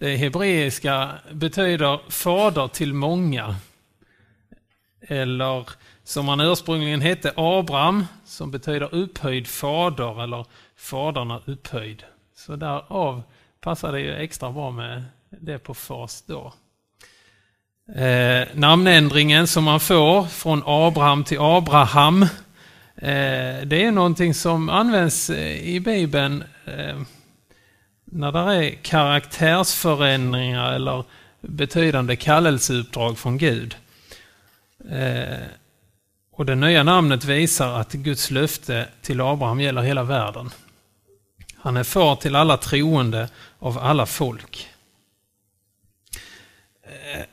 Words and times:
Det 0.00 0.16
hebreiska 0.16 1.10
betyder 1.32 2.00
fader 2.10 2.68
till 2.68 2.94
många. 2.94 3.56
Eller 5.00 5.68
som 6.04 6.28
han 6.28 6.40
ursprungligen 6.40 7.00
hette, 7.00 7.32
Abraham, 7.36 8.06
som 8.24 8.50
betyder 8.50 8.94
upphöjd 8.94 9.46
fader 9.46 10.22
eller 10.22 10.46
faderna 10.76 11.40
upphöjd. 11.44 12.04
Så 12.36 12.56
därav 12.56 13.22
passar 13.60 13.92
det 13.92 14.00
ju 14.00 14.14
extra 14.14 14.52
bra 14.52 14.70
med 14.70 15.04
det 15.30 15.58
på 15.58 15.74
fas 15.74 16.24
då. 16.26 16.52
Eh, 17.94 18.48
namnändringen 18.54 19.46
som 19.46 19.64
man 19.64 19.80
får 19.80 20.24
från 20.24 20.62
Abraham 20.66 21.24
till 21.24 21.38
Abraham, 21.40 22.22
eh, 22.22 22.28
det 23.64 23.84
är 23.84 23.92
någonting 23.92 24.34
som 24.34 24.68
används 24.68 25.30
eh, 25.30 25.68
i 25.68 25.80
Bibeln 25.80 26.44
eh, 26.64 26.98
när 28.12 28.32
det 28.32 28.38
är 28.38 28.70
karaktärsförändringar 28.70 30.72
eller 30.72 31.04
betydande 31.40 32.16
kallelseuppdrag 32.16 33.18
från 33.18 33.38
Gud. 33.38 33.76
Eh, 34.90 35.38
och 36.32 36.46
det 36.46 36.54
nya 36.54 36.82
namnet 36.82 37.24
visar 37.24 37.80
att 37.80 37.92
Guds 37.92 38.30
löfte 38.30 38.88
till 39.02 39.20
Abraham 39.20 39.60
gäller 39.60 39.82
hela 39.82 40.02
världen. 40.02 40.50
Han 41.56 41.76
är 41.76 41.84
far 41.84 42.16
till 42.16 42.36
alla 42.36 42.56
troende 42.56 43.28
av 43.58 43.78
alla 43.78 44.06
folk. 44.06 44.68
Eh, 46.82 47.24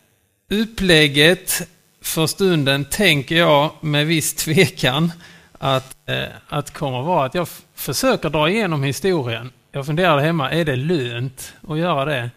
upplägget 0.50 1.68
för 2.02 2.28
stunden 2.28 2.86
tänker 2.86 3.36
jag 3.36 3.72
med 3.82 4.08
viss 4.08 4.34
tvekan 4.34 5.12
att, 5.60 6.10
eh, 6.10 6.26
att 6.48 6.74
kommer 6.74 7.02
vara 7.02 7.26
att 7.26 7.36
jag 7.36 7.48
försöker 7.76 8.30
dra 8.30 8.50
igenom 8.50 8.84
historien. 8.84 9.52
Jag 9.76 9.86
funderade 9.86 10.22
hemma, 10.22 10.52
är 10.52 10.66
det 10.66 10.76
lönt 10.76 11.54
att 11.68 11.78
göra 11.78 12.06
det? 12.06 12.30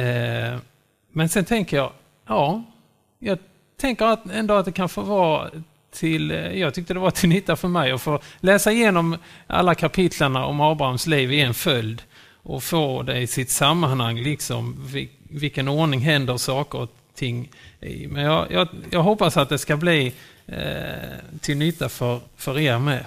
Eh, 0.00 0.58
men 1.12 1.28
sen 1.28 1.44
tänker 1.44 1.76
jag, 1.76 1.92
ja, 2.26 2.64
jag 3.18 3.38
tänker 3.80 4.06
att 4.06 4.30
ändå 4.30 4.54
att 4.54 4.64
det 4.64 4.72
kan 4.72 4.88
få 4.88 5.00
vara 5.00 5.50
till, 5.90 6.30
eh, 6.30 6.36
jag 6.36 6.74
tyckte 6.74 6.94
det 6.94 7.00
var 7.00 7.10
till 7.10 7.28
nytta 7.28 7.56
för 7.56 7.68
mig 7.68 7.92
att 7.92 8.02
få 8.02 8.20
läsa 8.40 8.72
igenom 8.72 9.16
alla 9.46 9.74
kapitlarna 9.74 10.46
om 10.46 10.60
Abrahams 10.60 11.06
liv 11.06 11.32
i 11.32 11.40
en 11.40 11.54
följd 11.54 12.02
och 12.42 12.62
få 12.62 13.02
det 13.02 13.18
i 13.18 13.26
sitt 13.26 13.50
sammanhang, 13.50 14.18
liksom 14.18 14.90
vilken 15.30 15.68
ordning 15.68 16.00
händer 16.00 16.36
saker 16.36 16.78
och 16.78 16.90
ting 17.14 17.50
i. 17.80 18.06
Men 18.06 18.24
jag, 18.24 18.52
jag, 18.52 18.68
jag 18.90 19.02
hoppas 19.02 19.36
att 19.36 19.48
det 19.48 19.58
ska 19.58 19.76
bli 19.76 20.12
eh, 20.46 20.58
till 21.40 21.56
nytta 21.56 21.88
för, 21.88 22.20
för 22.36 22.58
er 22.58 22.78
med. 22.78 23.04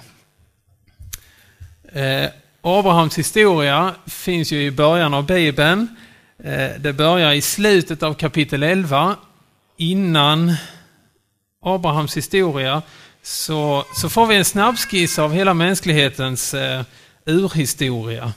Eh, 1.92 2.30
Abrahams 2.68 3.18
historia 3.18 3.94
finns 4.06 4.52
ju 4.52 4.62
i 4.62 4.70
början 4.70 5.14
av 5.14 5.26
Bibeln. 5.26 5.96
Eh, 6.44 6.70
det 6.80 6.92
börjar 6.92 7.32
i 7.32 7.40
slutet 7.40 8.02
av 8.02 8.14
kapitel 8.14 8.62
11 8.62 9.16
innan 9.76 10.54
Abrahams 11.62 12.16
historia 12.16 12.82
så, 13.22 13.84
så 13.94 14.08
får 14.08 14.26
vi 14.26 14.36
en 14.36 14.44
snabbskiss 14.44 15.18
av 15.18 15.32
hela 15.32 15.54
mänsklighetens 15.54 16.54
eh, 16.54 16.82
urhistoria. 17.26 18.32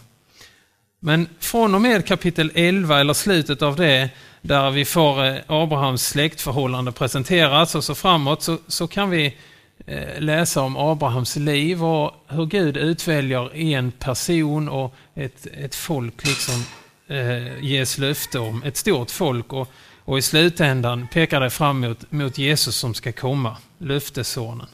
Men 0.99 1.27
från 1.39 1.75
och 1.75 1.81
med 1.81 2.05
kapitel 2.05 2.51
11 2.55 2.99
eller 2.99 3.13
slutet 3.13 3.61
av 3.61 3.75
det 3.75 4.09
där 4.41 4.71
vi 4.71 4.85
får 4.85 5.25
eh, 5.25 5.35
Abrahams 5.47 6.07
släktförhållande 6.07 6.91
presenteras 6.91 7.75
och 7.75 7.83
så 7.83 7.95
framåt 7.95 8.43
så, 8.43 8.57
så 8.67 8.87
kan 8.87 9.09
vi 9.09 9.37
Eh, 9.85 10.21
läsa 10.21 10.61
om 10.61 10.77
Abrahams 10.77 11.35
liv 11.35 11.83
och 11.83 12.25
hur 12.27 12.45
Gud 12.45 12.77
utväljer 12.77 13.55
en 13.55 13.91
person 13.91 14.69
och 14.69 14.95
ett, 15.15 15.47
ett 15.53 15.75
folk 15.75 16.27
liksom 16.27 16.65
eh, 17.07 17.63
ges 17.63 17.97
löfte 17.97 18.39
om. 18.39 18.63
Ett 18.63 18.77
stort 18.77 19.11
folk 19.11 19.53
och, 19.53 19.67
och 20.05 20.17
i 20.17 20.21
slutändan 20.21 21.07
pekar 21.13 21.41
det 21.41 21.49
fram 21.49 21.79
mot, 21.79 22.11
mot 22.11 22.37
Jesus 22.37 22.75
som 22.75 22.93
ska 22.93 23.11
komma, 23.11 23.57
löftessonen. 23.77 24.67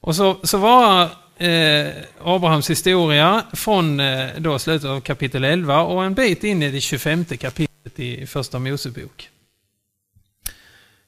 Och 0.00 0.16
så, 0.16 0.36
så 0.42 0.58
var 0.58 1.02
eh, 1.36 1.92
Abrahams 2.24 2.70
historia 2.70 3.42
från 3.52 4.00
eh, 4.00 4.28
då 4.38 4.58
slutet 4.58 4.90
av 4.90 5.00
kapitel 5.00 5.44
11 5.44 5.82
och 5.82 6.04
en 6.04 6.14
bit 6.14 6.44
in 6.44 6.62
i 6.62 6.70
det 6.70 6.80
25 6.80 7.24
kapitlet 7.24 7.98
i 7.98 8.26
första 8.26 8.58
Mosebok. 8.58 9.28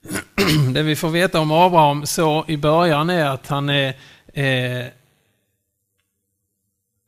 Det 0.72 0.82
vi 0.82 0.96
får 0.96 1.08
veta 1.08 1.40
om 1.40 1.50
Abraham 1.50 2.06
så 2.06 2.44
i 2.48 2.56
början 2.56 3.10
är 3.10 3.26
att 3.26 3.46
han 3.46 3.68
är, 3.68 3.88
eh, 4.32 4.86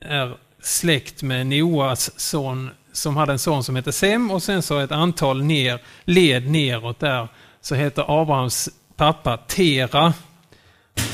är 0.01 0.37
släkt 0.61 1.23
med 1.23 1.47
Noas 1.47 2.21
son 2.21 2.71
som 2.93 3.17
hade 3.17 3.33
en 3.33 3.39
son 3.39 3.65
som 3.65 3.77
hette 3.77 3.93
Sem 3.93 4.31
och 4.31 4.43
sen 4.43 4.63
så 4.63 4.79
ett 4.79 4.93
antal 4.93 5.43
ner, 5.43 5.81
led 6.05 6.51
neråt 6.51 6.99
där 6.99 7.29
så 7.61 7.75
heter 7.75 8.21
Abrahams 8.23 8.69
pappa 8.97 9.37
Tera. 9.37 10.15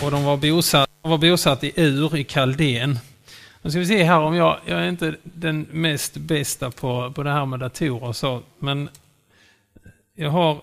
Och 0.03 0.11
de 0.11 0.25
var 0.25 0.37
bosatt, 0.37 0.91
var 1.03 1.19
bosatt 1.19 1.65
i 1.65 1.73
Ur 1.77 2.17
i 2.17 2.25
Kaldén. 2.25 2.99
Nu 3.63 3.71
ska 3.71 3.81
vi 3.81 3.87
se 3.87 4.05
här 4.05 4.19
om 4.19 4.35
jag, 4.35 4.59
jag 4.67 4.81
är 4.81 4.89
inte 4.89 5.15
den 5.23 5.67
mest 5.71 6.17
bästa 6.17 6.71
på, 6.71 7.13
på 7.13 7.23
det 7.23 7.31
här 7.31 7.47
med 7.47 7.61
datorer 7.61 8.05
och 8.05 8.17
så, 8.17 8.43
men 8.59 8.89
jag 10.15 10.31
har 10.31 10.63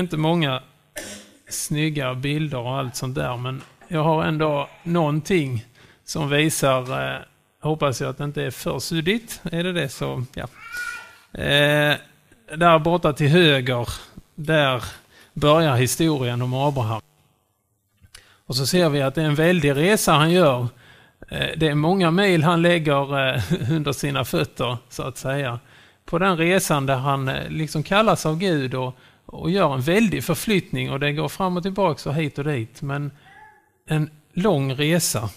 inte 0.00 0.16
många 0.16 0.62
snygga 1.48 2.14
bilder 2.14 2.58
och 2.58 2.78
allt 2.78 2.96
sånt 2.96 3.14
där, 3.14 3.36
men 3.36 3.62
jag 3.88 4.04
har 4.04 4.24
ändå 4.24 4.68
någonting 4.82 5.64
som 6.04 6.28
visar 6.28 7.12
eh, 7.14 7.20
Hoppas 7.64 8.00
jag 8.00 8.10
att 8.10 8.18
det 8.18 8.24
inte 8.24 8.42
är 8.42 8.50
för 8.50 8.78
suddigt. 8.78 9.40
Är 9.52 9.64
det 9.64 9.72
det 9.72 9.88
så, 9.88 10.24
ja. 10.34 10.46
Eh, 11.40 11.96
där 12.56 12.78
borta 12.78 13.12
till 13.12 13.28
höger, 13.28 13.88
där 14.34 14.84
börjar 15.32 15.76
historien 15.76 16.42
om 16.42 16.54
Abraham. 16.54 17.00
Och 18.46 18.56
så 18.56 18.66
ser 18.66 18.88
vi 18.88 19.02
att 19.02 19.14
det 19.14 19.22
är 19.22 19.26
en 19.26 19.34
väldig 19.34 19.76
resa 19.76 20.12
han 20.12 20.30
gör. 20.30 20.66
Eh, 21.28 21.48
det 21.56 21.68
är 21.68 21.74
många 21.74 22.10
mil 22.10 22.42
han 22.42 22.62
lägger 22.62 23.28
eh, 23.28 23.42
under 23.70 23.92
sina 23.92 24.24
fötter, 24.24 24.76
så 24.88 25.02
att 25.02 25.18
säga. 25.18 25.58
På 26.04 26.18
den 26.18 26.36
resan 26.36 26.86
där 26.86 26.96
han 26.96 27.28
eh, 27.28 27.48
liksom 27.48 27.82
kallas 27.82 28.26
av 28.26 28.38
Gud 28.38 28.74
och, 28.74 28.96
och 29.26 29.50
gör 29.50 29.74
en 29.74 29.80
väldig 29.80 30.24
förflyttning 30.24 30.90
och 30.90 31.00
det 31.00 31.12
går 31.12 31.28
fram 31.28 31.56
och 31.56 31.62
tillbaka 31.62 32.08
och 32.08 32.14
hit 32.14 32.38
och 32.38 32.44
dit. 32.44 32.82
Men 32.82 33.10
en 33.86 34.10
lång 34.32 34.74
resa. 34.74 35.30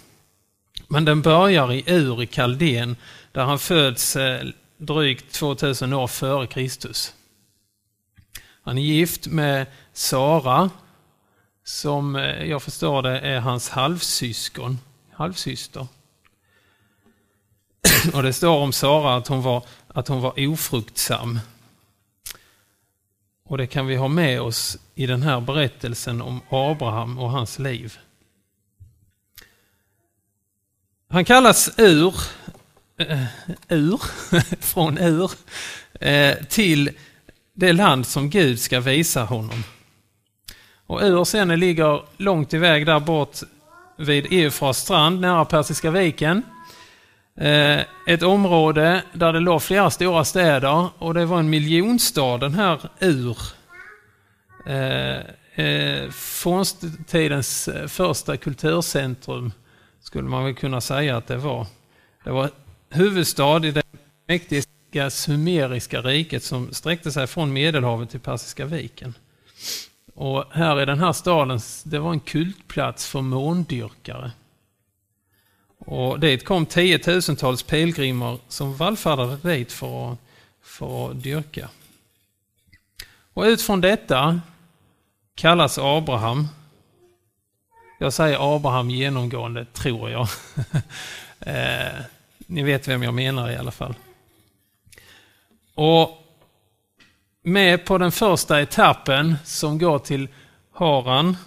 Men 0.87 1.05
den 1.05 1.21
börjar 1.21 1.73
i 1.73 1.83
Ur 1.87 2.23
i 2.23 2.27
Kaldén 2.27 2.95
där 3.31 3.43
han 3.43 3.59
föds 3.59 4.15
eh, 4.15 4.47
drygt 4.77 5.33
2000 5.33 5.93
år 5.93 6.07
före 6.07 6.47
Kristus. 6.47 7.13
Han 8.61 8.77
är 8.77 8.81
gift 8.81 9.27
med 9.27 9.65
Sara 9.93 10.69
som 11.63 12.15
eh, 12.15 12.43
jag 12.43 12.63
förstår 12.63 13.01
det 13.01 13.19
är 13.19 13.39
hans 13.39 13.69
halvsyskon, 13.69 14.79
halvsyster. 15.11 15.87
Och 18.13 18.23
det 18.23 18.33
står 18.33 18.57
om 18.57 18.73
Sara 18.73 19.15
att 19.15 19.27
hon 19.27 19.41
var, 19.41 19.63
att 19.87 20.07
hon 20.07 20.21
var 20.21 20.47
ofruktsam. 20.47 21.39
Och 23.47 23.57
det 23.57 23.67
kan 23.67 23.87
vi 23.87 23.95
ha 23.95 24.07
med 24.07 24.41
oss 24.41 24.77
i 24.95 25.05
den 25.05 25.21
här 25.21 25.41
berättelsen 25.41 26.21
om 26.21 26.41
Abraham 26.49 27.19
och 27.19 27.31
hans 27.31 27.59
liv. 27.59 27.97
Han 31.09 31.25
kallas 31.25 31.69
Ur, 31.77 32.15
eh, 32.97 33.23
Ur, 33.69 34.01
från 34.61 34.97
Ur, 34.97 35.31
eh, 35.99 36.35
till 36.49 36.89
det 37.53 37.73
land 37.73 38.07
som 38.07 38.29
Gud 38.29 38.59
ska 38.59 38.79
visa 38.79 39.23
honom. 39.23 39.63
Och 40.87 41.01
Ur 41.01 41.23
sen 41.23 41.59
ligger 41.59 42.01
långt 42.17 42.53
iväg 42.53 42.85
där 42.85 42.99
bort 42.99 43.37
vid 43.97 44.33
Eufras 44.33 44.77
strand 44.77 45.21
nära 45.21 45.45
Persiska 45.45 45.91
viken. 45.91 46.43
Eh, 47.37 47.85
ett 48.07 48.23
område 48.23 49.03
där 49.13 49.33
det 49.33 49.39
låg 49.39 49.61
flera 49.61 49.89
stora 49.89 50.25
städer 50.25 50.89
och 50.97 51.13
det 51.13 51.25
var 51.25 51.39
en 51.39 51.49
miljonstad, 51.49 52.37
den 52.37 52.53
här 52.53 52.89
Ur. 52.99 53.37
Eh, 54.65 55.65
eh, 55.65 56.09
Fornstidens 56.09 57.69
första 57.87 58.37
kulturcentrum 58.37 59.51
skulle 60.01 60.29
man 60.29 60.45
väl 60.45 60.55
kunna 60.55 60.81
säga 60.81 61.17
att 61.17 61.27
det 61.27 61.37
var. 61.37 61.67
Det 62.23 62.31
var 62.31 62.49
huvudstad 62.89 63.65
i 63.65 63.71
det 63.71 63.83
mäktiga 64.27 65.09
sumeriska 65.09 66.01
riket 66.01 66.43
som 66.43 66.73
sträckte 66.73 67.11
sig 67.11 67.27
från 67.27 67.53
Medelhavet 67.53 68.09
till 68.09 68.19
Persiska 68.19 68.65
viken. 68.65 69.13
Och 70.15 70.43
här 70.51 70.81
i 70.81 70.85
den 70.85 70.99
här 70.99 71.13
staden, 71.13 71.59
det 71.83 71.99
var 71.99 72.11
en 72.11 72.19
kultplats 72.19 73.07
för 73.07 73.21
måndyrkare. 73.21 74.31
Och 75.89 76.19
dit 76.19 76.45
kom 76.45 76.65
tiotusentals 76.65 77.63
pilgrimer 77.63 78.37
som 78.47 78.75
vallfärdade 78.75 79.37
dit 79.43 79.71
för 79.71 80.11
att, 80.11 80.19
för 80.61 81.11
att 81.11 81.23
dyrka. 81.23 81.69
Och 83.33 83.43
utifrån 83.43 83.81
detta 83.81 84.41
kallas 85.35 85.77
Abraham 85.77 86.47
jag 87.99 88.13
säger 88.13 88.55
Abraham 88.55 88.89
genomgående, 88.89 89.65
tror 89.65 90.09
jag. 90.09 90.27
eh, 91.39 92.01
ni 92.37 92.63
vet 92.63 92.87
vem 92.87 93.03
jag 93.03 93.13
menar 93.13 93.51
i 93.51 93.55
alla 93.55 93.71
fall. 93.71 93.95
Och 95.73 96.23
med 97.43 97.85
på 97.85 97.97
den 97.97 98.11
första 98.11 98.61
etappen 98.61 99.35
som 99.43 99.77
går 99.77 99.99
till 99.99 100.27
Haran. 100.71 101.37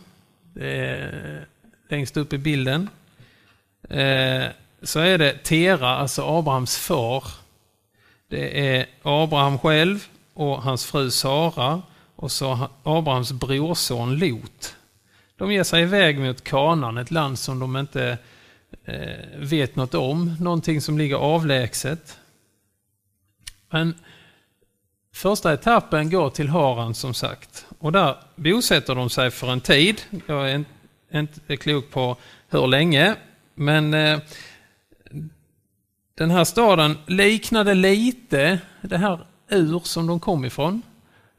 Eh, 0.60 1.42
längst 1.88 2.16
upp 2.16 2.32
i 2.32 2.38
bilden. 2.38 2.88
Eh, 3.88 4.44
så 4.82 5.00
är 5.00 5.18
det 5.18 5.44
Tera, 5.44 5.88
alltså 5.88 6.38
Abrahams 6.38 6.78
far. 6.78 7.24
Det 8.28 8.76
är 8.76 8.86
Abraham 9.02 9.58
själv 9.58 10.06
och 10.34 10.62
hans 10.62 10.84
fru 10.84 11.10
Sara 11.10 11.82
och 12.16 12.32
så 12.32 12.68
Abrahams 12.82 13.32
brorson 13.32 14.18
Lot. 14.18 14.76
De 15.36 15.52
ger 15.52 15.64
sig 15.64 15.82
iväg 15.82 16.18
mot 16.18 16.44
Kanan, 16.44 16.98
ett 16.98 17.10
land 17.10 17.38
som 17.38 17.58
de 17.58 17.76
inte 17.76 18.18
eh, 18.84 19.38
vet 19.38 19.76
något 19.76 19.94
om, 19.94 20.36
någonting 20.40 20.80
som 20.80 20.98
ligger 20.98 21.16
avlägset. 21.16 22.18
Men 23.70 23.94
första 25.14 25.52
etappen 25.52 26.10
går 26.10 26.30
till 26.30 26.48
Haran 26.48 26.94
som 26.94 27.14
sagt 27.14 27.66
och 27.78 27.92
där 27.92 28.16
bosätter 28.36 28.94
de 28.94 29.10
sig 29.10 29.30
för 29.30 29.52
en 29.52 29.60
tid. 29.60 30.02
Jag 30.26 30.50
är 30.50 30.64
inte 31.14 31.56
klok 31.56 31.90
på 31.90 32.16
hur 32.48 32.66
länge, 32.66 33.16
men 33.60 33.94
eh, 33.94 34.18
den 36.14 36.30
här 36.30 36.44
staden 36.44 36.98
liknade 37.06 37.74
lite 37.74 38.58
det 38.80 38.98
här 38.98 39.26
ur 39.48 39.80
som 39.84 40.06
de 40.06 40.20
kom 40.20 40.44
ifrån. 40.44 40.82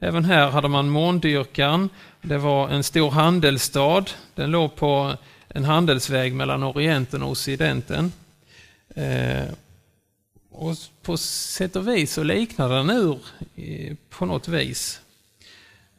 Även 0.00 0.24
här 0.24 0.50
hade 0.50 0.68
man 0.68 0.88
måndyrkan. 0.88 1.88
Det 2.22 2.38
var 2.38 2.68
en 2.68 2.84
stor 2.84 3.10
handelsstad. 3.10 4.04
Den 4.34 4.50
låg 4.50 4.76
på 4.76 5.16
en 5.48 5.64
handelsväg 5.64 6.34
mellan 6.34 6.62
Orienten 6.62 7.22
och 7.22 7.30
Occidenten. 7.30 8.12
Eh, 8.94 9.44
och 10.50 10.76
på 11.02 11.16
sätt 11.16 11.76
och 11.76 11.88
vis 11.88 12.12
så 12.12 12.22
liknar 12.22 12.68
den 12.68 12.90
ur 12.90 13.18
på 14.10 14.26
något 14.26 14.48
vis. 14.48 15.00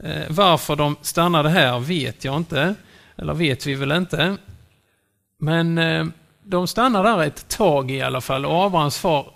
Eh, 0.04 0.24
varför 0.30 0.76
de 0.76 0.96
stannade 1.02 1.50
här 1.50 1.80
vet 1.80 2.26
jag 2.26 2.38
inte, 2.38 2.76
eller 3.16 3.34
vet 3.34 3.66
vi 3.66 3.76
väl 3.76 3.92
inte. 3.92 4.38
Men 5.44 5.78
eh, 5.78 6.06
de 6.44 6.68
stannar 6.68 7.04
där 7.04 7.24
ett 7.24 7.48
tag 7.50 7.92
i 7.92 8.02
alla 8.02 8.22
fall 8.22 8.46
och 8.46 8.66
Abrahams 8.66 8.98
far 8.98 9.34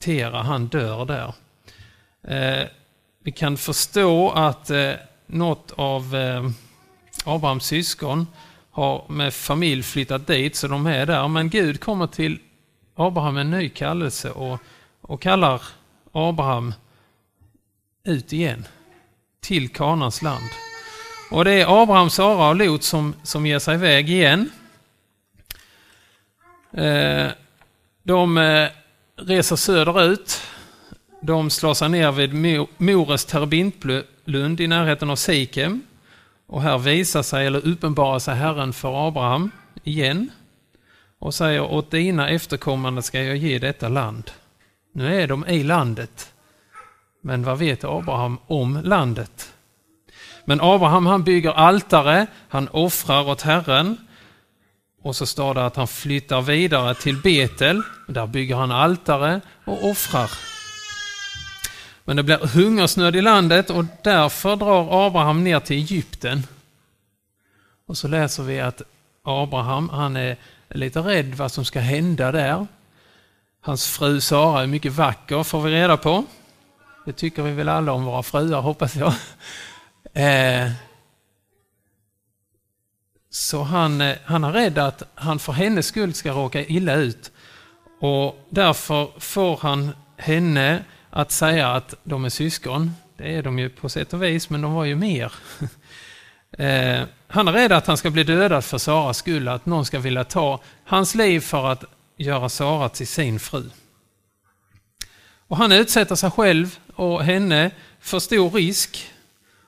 Tera, 0.00 0.42
han 0.42 0.66
dör 0.66 1.04
där. 1.04 1.34
Eh, 2.28 2.68
vi 3.24 3.32
kan 3.32 3.56
förstå 3.56 4.30
att 4.30 4.70
eh, 4.70 4.92
något 5.26 5.72
av 5.76 6.16
eh, 6.16 6.50
Abrahams 7.24 7.64
syskon 7.64 8.26
har 8.70 9.04
med 9.08 9.34
familj 9.34 9.82
flyttat 9.82 10.26
dit, 10.26 10.56
så 10.56 10.68
de 10.68 10.86
är 10.86 11.06
där. 11.06 11.28
Men 11.28 11.50
Gud 11.50 11.80
kommer 11.80 12.06
till 12.06 12.38
Abraham 12.94 13.34
med 13.34 13.40
en 13.40 13.50
ny 13.50 13.68
kallelse 13.68 14.30
och, 14.30 14.58
och 15.00 15.22
kallar 15.22 15.62
Abraham 16.12 16.74
ut 18.04 18.32
igen 18.32 18.66
till 19.40 19.68
Kanans 19.68 20.22
land. 20.22 20.50
Och 21.30 21.44
det 21.44 21.52
är 21.52 21.82
Abraham, 21.82 22.10
Sara 22.10 22.48
och 22.48 22.56
Lot 22.56 22.82
som, 22.82 23.14
som 23.22 23.46
ger 23.46 23.58
sig 23.58 23.74
iväg 23.74 24.10
igen. 24.10 24.50
Eh, 26.74 27.30
de 28.02 28.38
eh, 28.38 28.68
reser 29.16 29.56
söderut. 29.56 30.40
De 31.20 31.50
slår 31.50 31.74
sig 31.74 31.88
ner 31.88 32.12
vid 32.12 32.34
Mores 32.76 33.24
terebintlund 33.24 34.60
i 34.60 34.66
närheten 34.66 35.10
av 35.10 35.16
Sikem. 35.16 35.82
Och 36.46 36.62
här 36.62 36.78
visar 36.78 37.22
sig, 37.22 37.46
eller 37.46 37.66
uppenbarar 37.66 38.18
sig 38.18 38.34
Herren 38.34 38.72
för 38.72 39.08
Abraham 39.08 39.50
igen 39.84 40.30
och 41.18 41.34
säger 41.34 41.62
åt 41.62 41.90
dina 41.90 42.28
efterkommande 42.28 43.02
ska 43.02 43.22
jag 43.22 43.36
ge 43.36 43.58
detta 43.58 43.88
land. 43.88 44.30
Nu 44.92 45.22
är 45.22 45.26
de 45.26 45.46
i 45.46 45.62
landet. 45.62 46.32
Men 47.20 47.42
vad 47.42 47.58
vet 47.58 47.84
Abraham 47.84 48.38
om 48.46 48.80
landet? 48.84 49.52
Men 50.44 50.60
Abraham 50.60 51.06
han 51.06 51.24
bygger 51.24 51.50
altare, 51.50 52.26
han 52.48 52.68
offrar 52.68 53.28
åt 53.28 53.42
Herren 53.42 53.96
och 55.02 55.16
så 55.16 55.26
står 55.26 55.54
det 55.54 55.66
att 55.66 55.76
han 55.76 55.88
flyttar 55.88 56.42
vidare 56.42 56.94
till 56.94 57.16
Betel. 57.16 57.82
Där 58.06 58.26
bygger 58.26 58.56
han 58.56 58.70
altare 58.70 59.40
och 59.64 59.88
offrar. 59.90 60.30
Men 62.04 62.16
det 62.16 62.22
blir 62.22 62.38
hungersnöd 62.38 63.16
i 63.16 63.20
landet 63.22 63.70
och 63.70 63.84
därför 64.02 64.56
drar 64.56 65.06
Abraham 65.06 65.44
ner 65.44 65.60
till 65.60 65.76
Egypten. 65.76 66.46
Och 67.86 67.96
så 67.96 68.08
läser 68.08 68.42
vi 68.42 68.60
att 68.60 68.82
Abraham, 69.22 69.88
han 69.88 70.16
är 70.16 70.36
lite 70.68 71.00
rädd 71.00 71.34
vad 71.34 71.52
som 71.52 71.64
ska 71.64 71.80
hända 71.80 72.32
där. 72.32 72.66
Hans 73.60 73.86
fru 73.86 74.20
Sara 74.20 74.62
är 74.62 74.66
mycket 74.66 74.92
vacker, 74.92 75.42
får 75.42 75.62
vi 75.62 75.70
reda 75.70 75.96
på. 75.96 76.24
Det 77.04 77.12
tycker 77.12 77.42
vi 77.42 77.52
väl 77.52 77.68
alla 77.68 77.92
om 77.92 78.04
våra 78.04 78.22
fruar, 78.22 78.60
hoppas 78.60 78.96
jag. 78.96 79.14
Eh, 80.14 80.70
så 83.34 83.62
han, 83.62 84.00
eh, 84.00 84.16
han 84.24 84.44
är 84.44 84.52
rädd 84.52 84.78
att 84.78 85.02
han 85.14 85.38
för 85.38 85.52
hennes 85.52 85.86
skull 85.86 86.14
ska 86.14 86.32
råka 86.32 86.64
illa 86.64 86.94
ut. 86.94 87.32
Och 88.00 88.46
därför 88.50 89.20
får 89.20 89.56
han 89.56 89.90
henne 90.16 90.84
att 91.10 91.30
säga 91.32 91.68
att 91.68 91.94
de 92.04 92.24
är 92.24 92.28
syskon. 92.28 92.92
Det 93.16 93.36
är 93.36 93.42
de 93.42 93.58
ju 93.58 93.68
på 93.68 93.88
sätt 93.88 94.12
och 94.12 94.22
vis, 94.22 94.50
men 94.50 94.62
de 94.62 94.74
var 94.74 94.84
ju 94.84 94.96
mer. 94.96 95.32
Eh, 96.58 97.02
han 97.28 97.48
är 97.48 97.52
rädd 97.52 97.72
att 97.72 97.86
han 97.86 97.96
ska 97.96 98.10
bli 98.10 98.24
dödad 98.24 98.64
för 98.64 98.78
Saras 98.78 99.18
skull, 99.18 99.48
att 99.48 99.66
någon 99.66 99.84
ska 99.84 99.98
vilja 99.98 100.24
ta 100.24 100.60
hans 100.84 101.14
liv 101.14 101.40
för 101.40 101.66
att 101.66 101.84
göra 102.16 102.48
Sara 102.48 102.88
till 102.88 103.06
sin 103.06 103.40
fru. 103.40 103.70
Och 105.48 105.56
han 105.56 105.72
utsätter 105.72 106.14
sig 106.14 106.30
själv 106.30 106.78
och 106.94 107.24
henne 107.24 107.70
för 108.00 108.18
stor 108.18 108.50
risk. 108.50 109.12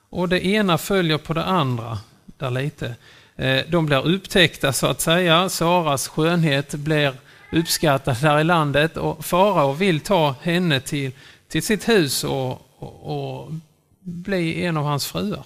Och 0.09 0.29
det 0.29 0.45
ena 0.45 0.77
följer 0.77 1.17
på 1.17 1.33
det 1.33 1.45
andra 1.45 1.99
där 2.25 2.51
lite. 2.51 2.95
Eh, 3.35 3.65
de 3.69 3.85
blir 3.85 4.07
upptäckta 4.07 4.73
så 4.73 4.87
att 4.87 5.01
säga. 5.01 5.49
Saras 5.49 6.07
skönhet 6.07 6.73
blir 6.73 7.13
uppskattad 7.51 8.17
där 8.21 8.39
i 8.39 8.43
landet 8.43 8.97
och 8.97 9.25
farao 9.25 9.73
vill 9.73 9.99
ta 9.99 10.35
henne 10.41 10.79
till, 10.79 11.11
till 11.47 11.63
sitt 11.63 11.89
hus 11.89 12.23
och, 12.23 12.61
och, 12.77 13.43
och 13.43 13.51
bli 13.99 14.65
en 14.65 14.77
av 14.77 14.83
hans 14.83 15.07
fruar. 15.07 15.45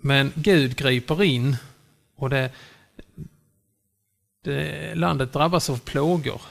Men 0.00 0.32
Gud 0.34 0.76
griper 0.76 1.22
in 1.22 1.56
och 2.16 2.30
det, 2.30 2.50
det, 4.44 4.94
landet 4.94 5.32
drabbas 5.32 5.70
av 5.70 5.78
plågor 5.78 6.42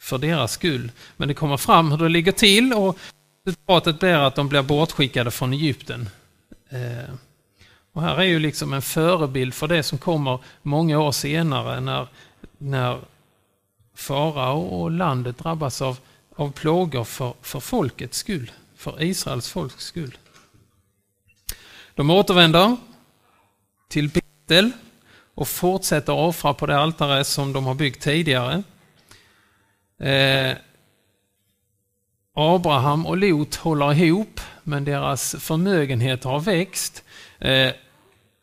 för 0.00 0.18
deras 0.18 0.52
skull. 0.52 0.90
Men 1.16 1.28
det 1.28 1.34
kommer 1.34 1.56
fram 1.56 1.90
hur 1.90 1.98
det 1.98 2.08
ligger 2.08 2.32
till 2.32 2.72
och 2.72 2.98
resultatet 3.44 4.00
blir 4.00 4.14
att 4.14 4.34
de 4.34 4.48
blir 4.48 4.62
bortskickade 4.62 5.30
från 5.30 5.52
Egypten. 5.52 6.08
Eh, 6.68 7.14
och 7.92 8.02
här 8.02 8.16
är 8.16 8.24
ju 8.24 8.38
liksom 8.38 8.72
en 8.72 8.82
förebild 8.82 9.54
för 9.54 9.68
det 9.68 9.82
som 9.82 9.98
kommer 9.98 10.38
många 10.62 10.98
år 10.98 11.12
senare 11.12 11.80
när, 11.80 12.08
när 12.58 13.00
farao 13.94 14.60
och 14.60 14.90
landet 14.90 15.38
drabbas 15.38 15.82
av, 15.82 15.98
av 16.36 16.52
plågor 16.52 17.04
för, 17.04 17.34
för 17.42 17.60
folkets 17.60 18.18
skull, 18.18 18.50
för 18.76 19.02
Israels 19.02 19.48
folks 19.48 19.84
skull. 19.84 20.18
De 21.94 22.10
återvänder 22.10 22.76
till 23.88 24.08
Betel 24.08 24.70
och 25.34 25.48
fortsätter 25.48 26.12
offra 26.12 26.54
på 26.54 26.66
det 26.66 26.78
altare 26.78 27.24
som 27.24 27.52
de 27.52 27.66
har 27.66 27.74
byggt 27.74 28.02
tidigare. 28.02 28.62
Eh, 30.00 30.56
Abraham 32.34 33.06
och 33.06 33.16
Lot 33.16 33.54
håller 33.54 33.92
ihop, 33.92 34.40
men 34.68 34.84
deras 34.84 35.36
förmögenheter 35.38 36.28
har 36.28 36.40
växt. 36.40 37.04
Eh, 37.38 37.70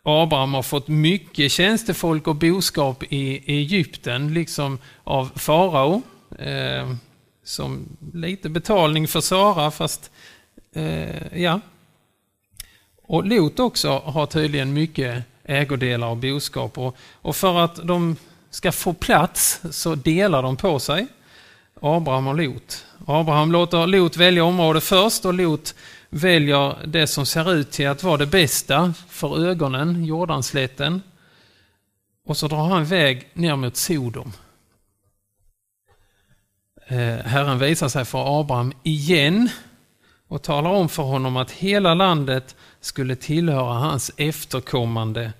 Abraham 0.03 0.53
har 0.53 0.63
fått 0.63 0.87
mycket 0.87 1.51
tjänstefolk 1.51 2.27
och 2.27 2.35
boskap 2.35 3.03
i 3.09 3.53
Egypten, 3.53 4.33
liksom 4.33 4.79
av 5.03 5.31
farao. 5.35 6.01
Eh, 6.39 6.95
som 7.43 7.97
lite 8.13 8.49
betalning 8.49 9.07
för 9.07 9.21
Sara, 9.21 9.71
fast 9.71 10.11
eh, 10.73 11.41
ja. 11.41 11.59
Och 13.01 13.25
Lot 13.25 13.59
också 13.59 13.89
har 13.89 14.25
tydligen 14.25 14.73
mycket 14.73 15.23
ägodelar 15.43 16.07
och 16.07 16.17
boskap. 16.17 16.77
Och, 16.77 16.97
och 17.21 17.35
för 17.35 17.59
att 17.59 17.75
de 17.75 18.15
ska 18.49 18.71
få 18.71 18.93
plats 18.93 19.61
så 19.71 19.95
delar 19.95 20.43
de 20.43 20.57
på 20.57 20.79
sig. 20.79 21.07
Abraham 21.81 22.27
och 22.27 22.35
Lot. 22.35 22.85
Abraham 23.05 23.51
låter 23.51 23.87
Lot 23.87 24.17
välja 24.17 24.43
område 24.43 24.81
först 24.81 25.25
och 25.25 25.33
Lot 25.33 25.75
väljer 26.15 26.87
det 26.87 27.07
som 27.07 27.25
ser 27.25 27.53
ut 27.53 27.71
till 27.71 27.87
att 27.87 28.03
vara 28.03 28.17
det 28.17 28.25
bästa 28.25 28.93
för 29.09 29.45
ögonen, 29.47 30.05
Jordanslätten. 30.05 31.01
Och 32.25 32.37
så 32.37 32.47
drar 32.47 32.67
han 32.67 32.81
iväg 32.81 33.29
ner 33.33 33.55
mot 33.55 33.75
Sodom. 33.75 34.33
Eh, 36.87 36.97
Herren 37.17 37.59
visar 37.59 37.87
sig 37.87 38.05
för 38.05 38.39
Abraham 38.39 38.73
igen 38.83 39.49
och 40.27 40.41
talar 40.41 40.69
om 40.69 40.89
för 40.89 41.03
honom 41.03 41.37
att 41.37 41.51
hela 41.51 41.93
landet 41.93 42.55
skulle 42.81 43.15
tillhöra 43.15 43.73
hans 43.73 44.11
efterkommande 44.17 45.33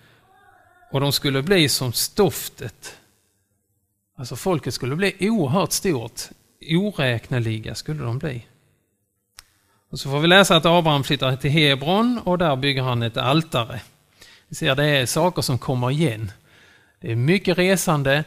och 0.91 1.00
de 1.00 1.12
skulle 1.12 1.41
bli 1.41 1.70
som 1.70 1.94
stoftet 1.94 2.98
Alltså 4.17 4.36
folket 4.36 4.74
skulle 4.74 4.96
bli 4.96 5.15
oerhört 5.20 5.72
stort. 5.72 6.22
Oräkneliga 6.72 7.75
skulle 7.75 8.03
de 8.03 8.17
bli. 8.17 8.46
Och 9.96 10.00
så 10.00 10.10
får 10.10 10.20
vi 10.20 10.28
läsa 10.28 10.56
att 10.56 10.66
Abraham 10.66 11.04
flyttar 11.04 11.36
till 11.36 11.52
Hebron 11.52 12.20
och 12.24 12.38
där 12.38 12.56
bygger 12.56 12.82
han 12.82 13.04
ett 13.04 13.18
altare. 13.18 13.82
Vi 14.48 14.56
ser 14.56 14.75
det 14.75 14.86
är 14.86 15.06
saker 15.06 15.42
som 15.42 15.58
kommer 15.58 15.92
igen. 15.92 16.32
Det 17.02 17.12
är 17.12 17.16
mycket 17.16 17.58
resande 17.58 18.24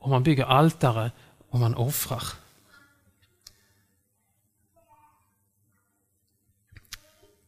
och 0.00 0.10
man 0.10 0.22
bygger 0.22 0.44
altare 0.44 1.10
och 1.50 1.58
man 1.58 1.74
offrar. 1.74 2.22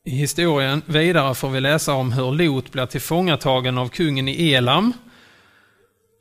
I 0.04 0.10
historien 0.10 0.82
vidare 0.86 1.34
får 1.34 1.50
vi 1.50 1.60
läsa 1.60 1.94
om 1.94 2.12
hur 2.12 2.32
Lot 2.32 2.72
blir 2.72 2.86
tillfångatagen 2.86 3.78
av 3.78 3.88
kungen 3.88 4.28
i 4.28 4.52
Elam 4.52 4.92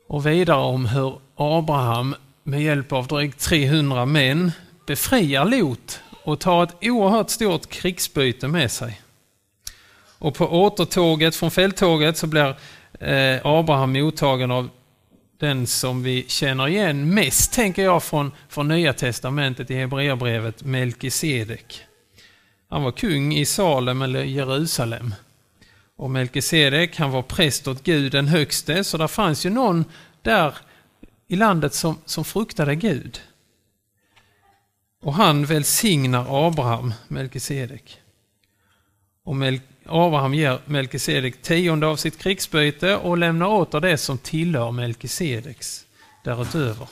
och 0.08 0.26
vidare 0.26 0.62
om 0.62 0.86
hur 0.86 1.20
Abraham 1.36 2.16
med 2.44 2.62
hjälp 2.62 2.92
av 2.92 3.08
drygt 3.08 3.40
300 3.40 4.06
män 4.06 4.52
befriar 4.86 5.46
Lot 5.46 6.02
och 6.26 6.40
tar 6.40 6.64
ett 6.64 6.76
oerhört 6.82 7.30
stort 7.30 7.70
krigsbyte 7.70 8.48
med 8.48 8.72
sig. 8.72 9.02
Och 10.20 10.36
på 10.36 10.48
återtåget 10.48 11.36
från 11.36 11.52
fälttåget 11.52 12.18
så 12.18 12.28
blir 12.28 12.56
eh, 13.00 13.46
Abraham 13.46 13.94
mottagen 13.94 14.52
av 14.52 14.70
den 15.40 15.68
som 15.68 16.04
vi 16.04 16.26
känner 16.28 16.68
igen 16.68 17.14
mest, 17.14 17.54
tänker 17.54 17.84
jag, 17.84 18.04
från, 18.04 18.32
från 18.50 18.68
Nya 18.68 18.94
Testamentet 18.94 19.72
i 19.72 19.76
Hebreerbrevet, 19.76 20.64
Melkisedek. 20.64 21.82
Han 22.70 22.84
var 22.84 22.92
kung 22.92 23.36
i 23.36 23.46
Salem 23.46 24.02
eller 24.02 24.24
Jerusalem. 24.24 25.16
Och 25.98 26.10
Melkisedek, 26.10 26.98
han 26.98 27.12
var 27.12 27.22
präst 27.22 27.68
åt 27.68 27.84
Gud 27.84 28.12
den 28.12 28.28
högste, 28.28 28.84
så 28.84 28.98
det 28.98 29.08
fanns 29.08 29.46
ju 29.46 29.50
någon 29.50 29.86
där 30.22 30.58
i 31.28 31.36
landet 31.36 31.74
som, 31.74 31.98
som 32.06 32.26
fruktade 32.26 32.76
Gud. 32.76 33.22
Och 35.02 35.14
han 35.14 35.46
välsignar 35.46 36.48
Abraham, 36.48 36.94
Melkisedek. 37.08 38.02
Och 39.24 39.36
Mel 39.36 39.60
Abraham 39.86 40.34
ger 40.34 40.60
Melkisedek 40.66 41.42
tionde 41.42 41.88
av 41.88 41.96
sitt 41.96 42.18
krigsbyte 42.18 42.96
och 42.96 43.18
lämnar 43.18 43.48
åter 43.48 43.80
det 43.80 43.98
som 43.98 44.18
tillhör 44.18 44.72
Melkisedeks 44.72 45.86
därutöver. 46.24 46.88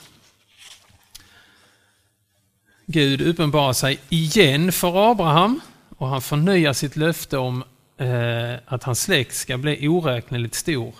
Gud 2.86 3.20
uppenbarar 3.20 3.72
sig 3.72 3.98
igen 4.08 4.72
för 4.72 5.10
Abraham 5.10 5.60
och 5.96 6.08
han 6.08 6.22
förnyar 6.22 6.72
sitt 6.72 6.96
löfte 6.96 7.38
om 7.38 7.64
eh, 7.98 8.54
att 8.66 8.82
hans 8.82 9.02
släkt 9.02 9.34
ska 9.34 9.58
bli 9.58 9.88
oräkneligt 9.88 10.54
stor. 10.54 10.94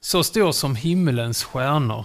Så 0.00 0.24
stor 0.24 0.52
som 0.52 0.76
himmelens 0.76 1.44
stjärnor. 1.44 2.04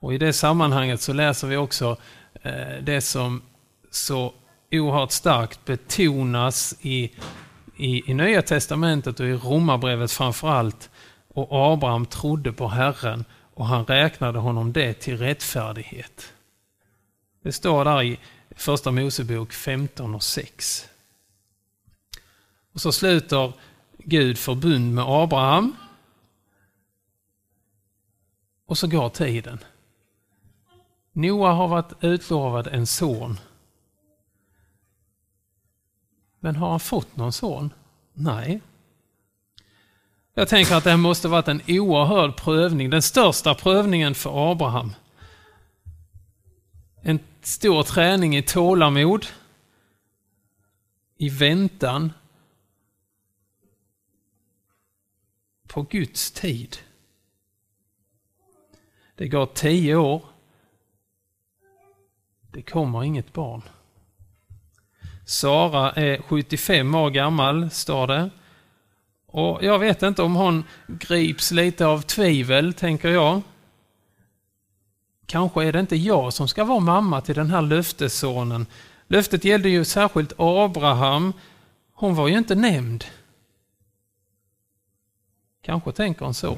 Och 0.00 0.14
i 0.14 0.18
det 0.18 0.32
sammanhanget 0.32 1.00
så 1.00 1.12
läser 1.12 1.48
vi 1.48 1.56
också 1.56 1.96
Eh, 2.42 2.82
det 2.82 3.00
som 3.00 3.42
så 3.90 4.34
oerhört 4.70 5.12
starkt 5.12 5.64
betonas 5.64 6.74
i, 6.80 7.12
i, 7.76 8.10
i 8.10 8.14
Nya 8.14 8.42
Testamentet 8.42 9.20
och 9.20 9.26
i 9.26 9.32
Romarbrevet 9.32 10.12
framförallt. 10.12 10.90
Och 11.28 11.48
Abraham 11.50 12.06
trodde 12.06 12.52
på 12.52 12.68
Herren 12.68 13.24
och 13.54 13.66
han 13.66 13.84
räknade 13.84 14.38
honom 14.38 14.72
det 14.72 14.94
till 14.94 15.18
rättfärdighet. 15.18 16.32
Det 17.42 17.52
står 17.52 17.84
där 17.84 18.02
i 18.02 18.18
Första 18.56 18.90
Mosebok 18.90 19.52
15 19.52 20.14
och 20.14 20.22
6. 20.22 20.88
Och 22.72 22.80
så 22.80 22.92
sluter 22.92 23.52
Gud 23.98 24.38
förbund 24.38 24.94
med 24.94 25.04
Abraham. 25.08 25.76
Och 28.66 28.78
så 28.78 28.86
går 28.86 29.08
tiden. 29.08 29.58
Noa 31.16 31.52
har 31.52 31.68
varit 31.68 31.92
utlovad 32.04 32.66
en 32.66 32.86
son. 32.86 33.40
Men 36.40 36.56
har 36.56 36.70
han 36.70 36.80
fått 36.80 37.16
någon 37.16 37.32
son? 37.32 37.72
Nej. 38.12 38.60
Jag 40.34 40.48
tänker 40.48 40.74
att 40.74 40.84
det 40.84 40.96
måste 40.96 41.28
varit 41.28 41.48
en 41.48 41.62
oerhörd 41.68 42.36
prövning, 42.36 42.90
den 42.90 43.02
största 43.02 43.54
prövningen 43.54 44.14
för 44.14 44.52
Abraham. 44.52 44.92
En 47.02 47.18
stor 47.42 47.82
träning 47.82 48.36
i 48.36 48.42
tålamod, 48.42 49.26
i 51.16 51.28
väntan 51.28 52.12
på 55.66 55.82
Guds 55.82 56.30
tid. 56.30 56.76
Det 59.14 59.28
går 59.28 59.46
tio 59.46 59.96
år. 59.96 60.35
Det 62.56 62.62
kommer 62.62 63.04
inget 63.04 63.32
barn. 63.32 63.62
Sara 65.24 65.92
är 65.92 66.22
75 66.22 66.94
år 66.94 67.10
gammal, 67.10 67.70
står 67.70 68.06
det. 68.06 68.30
Och 69.26 69.64
jag 69.64 69.78
vet 69.78 70.02
inte 70.02 70.22
om 70.22 70.34
hon 70.34 70.64
grips 70.86 71.50
lite 71.50 71.86
av 71.86 72.00
tvivel, 72.00 72.74
tänker 72.74 73.08
jag. 73.08 73.42
Kanske 75.26 75.64
är 75.64 75.72
det 75.72 75.80
inte 75.80 75.96
jag 75.96 76.32
som 76.32 76.48
ska 76.48 76.64
vara 76.64 76.80
mamma 76.80 77.20
till 77.20 77.34
den 77.34 77.50
här 77.50 77.62
löftessonen. 77.62 78.66
Löftet 79.06 79.44
gällde 79.44 79.68
ju 79.68 79.84
särskilt 79.84 80.32
Abraham. 80.36 81.32
Hon 81.92 82.14
var 82.14 82.28
ju 82.28 82.38
inte 82.38 82.54
nämnd. 82.54 83.04
Kanske 85.62 85.92
tänker 85.92 86.24
hon 86.24 86.34
så. 86.34 86.56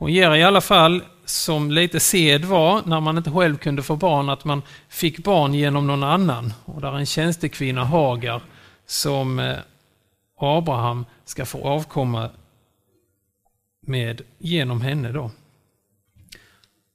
Hon 0.00 0.12
ger 0.12 0.34
i 0.34 0.42
alla 0.42 0.60
fall, 0.60 1.02
som 1.24 1.70
lite 1.70 2.00
sed 2.00 2.44
var, 2.44 2.82
när 2.86 3.00
man 3.00 3.18
inte 3.18 3.30
själv 3.30 3.56
kunde 3.56 3.82
få 3.82 3.96
barn, 3.96 4.28
att 4.28 4.44
man 4.44 4.62
fick 4.88 5.18
barn 5.18 5.54
genom 5.54 5.86
någon 5.86 6.02
annan. 6.02 6.52
Och 6.64 6.80
där 6.80 6.92
är 6.92 6.98
en 6.98 7.06
tjänstekvinna, 7.06 7.84
Hagar, 7.84 8.42
som 8.86 9.38
eh, 9.38 9.58
Abraham 10.38 11.06
ska 11.24 11.46
få 11.46 11.64
avkomma 11.64 12.30
med 13.86 14.22
genom 14.38 14.80
henne 14.80 15.12
då. 15.12 15.30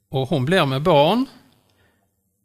Och 0.10 0.30
hon 0.30 0.46
blir 0.46 0.66
med 0.66 0.82
barn. 0.82 1.26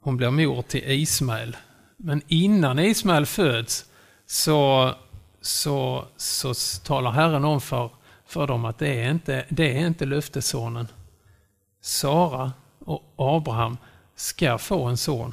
Hon 0.01 0.17
blir 0.17 0.31
mor 0.31 0.63
till 0.63 0.91
Ismael. 0.91 1.57
Men 1.97 2.23
innan 2.29 2.79
Ismael 2.79 3.27
föds 3.27 3.85
så, 4.27 4.95
så, 5.41 6.05
så 6.17 6.55
talar 6.85 7.11
Herren 7.11 7.45
om 7.45 7.61
för 7.61 7.91
för 8.31 8.47
dem 8.47 8.65
att 8.65 8.79
det 8.79 9.03
är 9.05 9.11
inte, 9.11 9.45
det 9.49 9.79
är 9.79 9.87
inte 9.87 10.07
löftessonen. 10.07 10.89
Sara 11.81 12.53
och 12.79 13.15
Abraham 13.17 13.77
ska 14.15 14.59
få 14.59 14.85
en 14.85 14.97
son. 14.97 15.33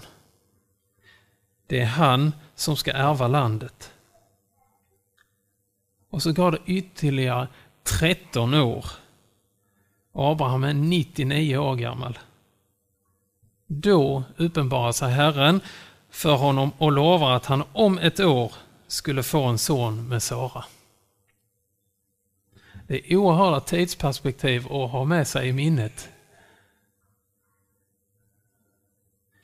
Det 1.67 1.79
är 1.81 1.85
han 1.85 2.33
som 2.55 2.75
ska 2.75 2.91
ärva 2.91 3.27
landet. 3.27 3.91
Och 6.09 6.23
så 6.23 6.31
går 6.31 6.51
det 6.51 6.59
ytterligare 6.65 7.47
13 7.83 8.53
år. 8.53 8.85
Abraham 10.13 10.63
är 10.63 10.73
99 10.73 11.57
år 11.57 11.75
gammal. 11.75 12.19
Då 13.67 14.23
uppenbarar 14.37 14.91
sig 14.91 15.11
Herren 15.11 15.61
för 16.09 16.35
honom 16.35 16.71
och 16.77 16.91
lovar 16.91 17.35
att 17.35 17.45
han 17.45 17.63
om 17.73 17.97
ett 17.97 18.19
år 18.19 18.53
skulle 18.87 19.23
få 19.23 19.43
en 19.43 19.57
son 19.57 20.07
med 20.07 20.23
Sara. 20.23 20.65
Det 22.87 23.13
är 23.13 23.17
oerhörda 23.17 23.59
tidsperspektiv 23.59 24.65
att 24.65 24.91
ha 24.91 25.05
med 25.05 25.27
sig 25.27 25.49
i 25.49 25.53
minnet. 25.53 26.09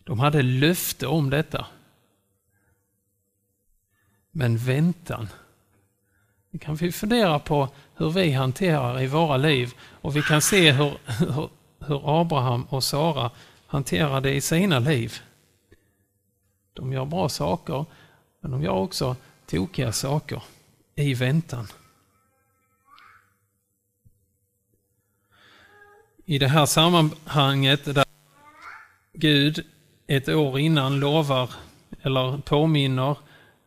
De 0.04 0.20
hade 0.20 0.42
löfte 0.42 1.08
om 1.08 1.30
detta. 1.30 1.68
Men 4.32 4.58
väntan. 4.58 5.28
Det 6.52 6.58
kan 6.58 6.76
vi 6.76 6.92
fundera 6.92 7.40
på 7.40 7.70
hur 7.96 8.10
vi 8.10 8.32
hanterar 8.32 9.02
i 9.02 9.08
våra 9.08 9.38
liv 9.38 9.74
och 10.02 10.16
vi 10.16 10.22
kan 10.22 10.42
se 10.42 10.72
hur, 10.72 10.98
hur, 11.08 11.50
hur 11.80 12.22
Abraham 12.22 12.64
och 12.64 12.84
Sara 12.84 13.32
hanterar 13.68 14.22
det 14.22 14.34
i 14.34 14.42
sina 14.42 14.80
liv. 14.80 15.14
De 16.74 16.94
gör 16.94 17.06
bra 17.06 17.30
saker, 17.30 17.86
men 18.42 18.52
de 18.52 18.64
gör 18.64 18.72
också 18.72 19.16
tokiga 19.46 19.92
saker 19.92 20.44
i 20.96 21.14
väntan. 21.14 21.68
I 26.26 26.40
det 26.40 26.48
här 26.48 26.66
sammanhanget 26.66 27.86
där 27.86 28.06
Gud 29.14 29.66
ett 30.08 30.30
år 30.30 30.60
innan 30.60 31.00
lovar 31.00 31.50
eller 32.02 32.38
påminner 32.38 33.18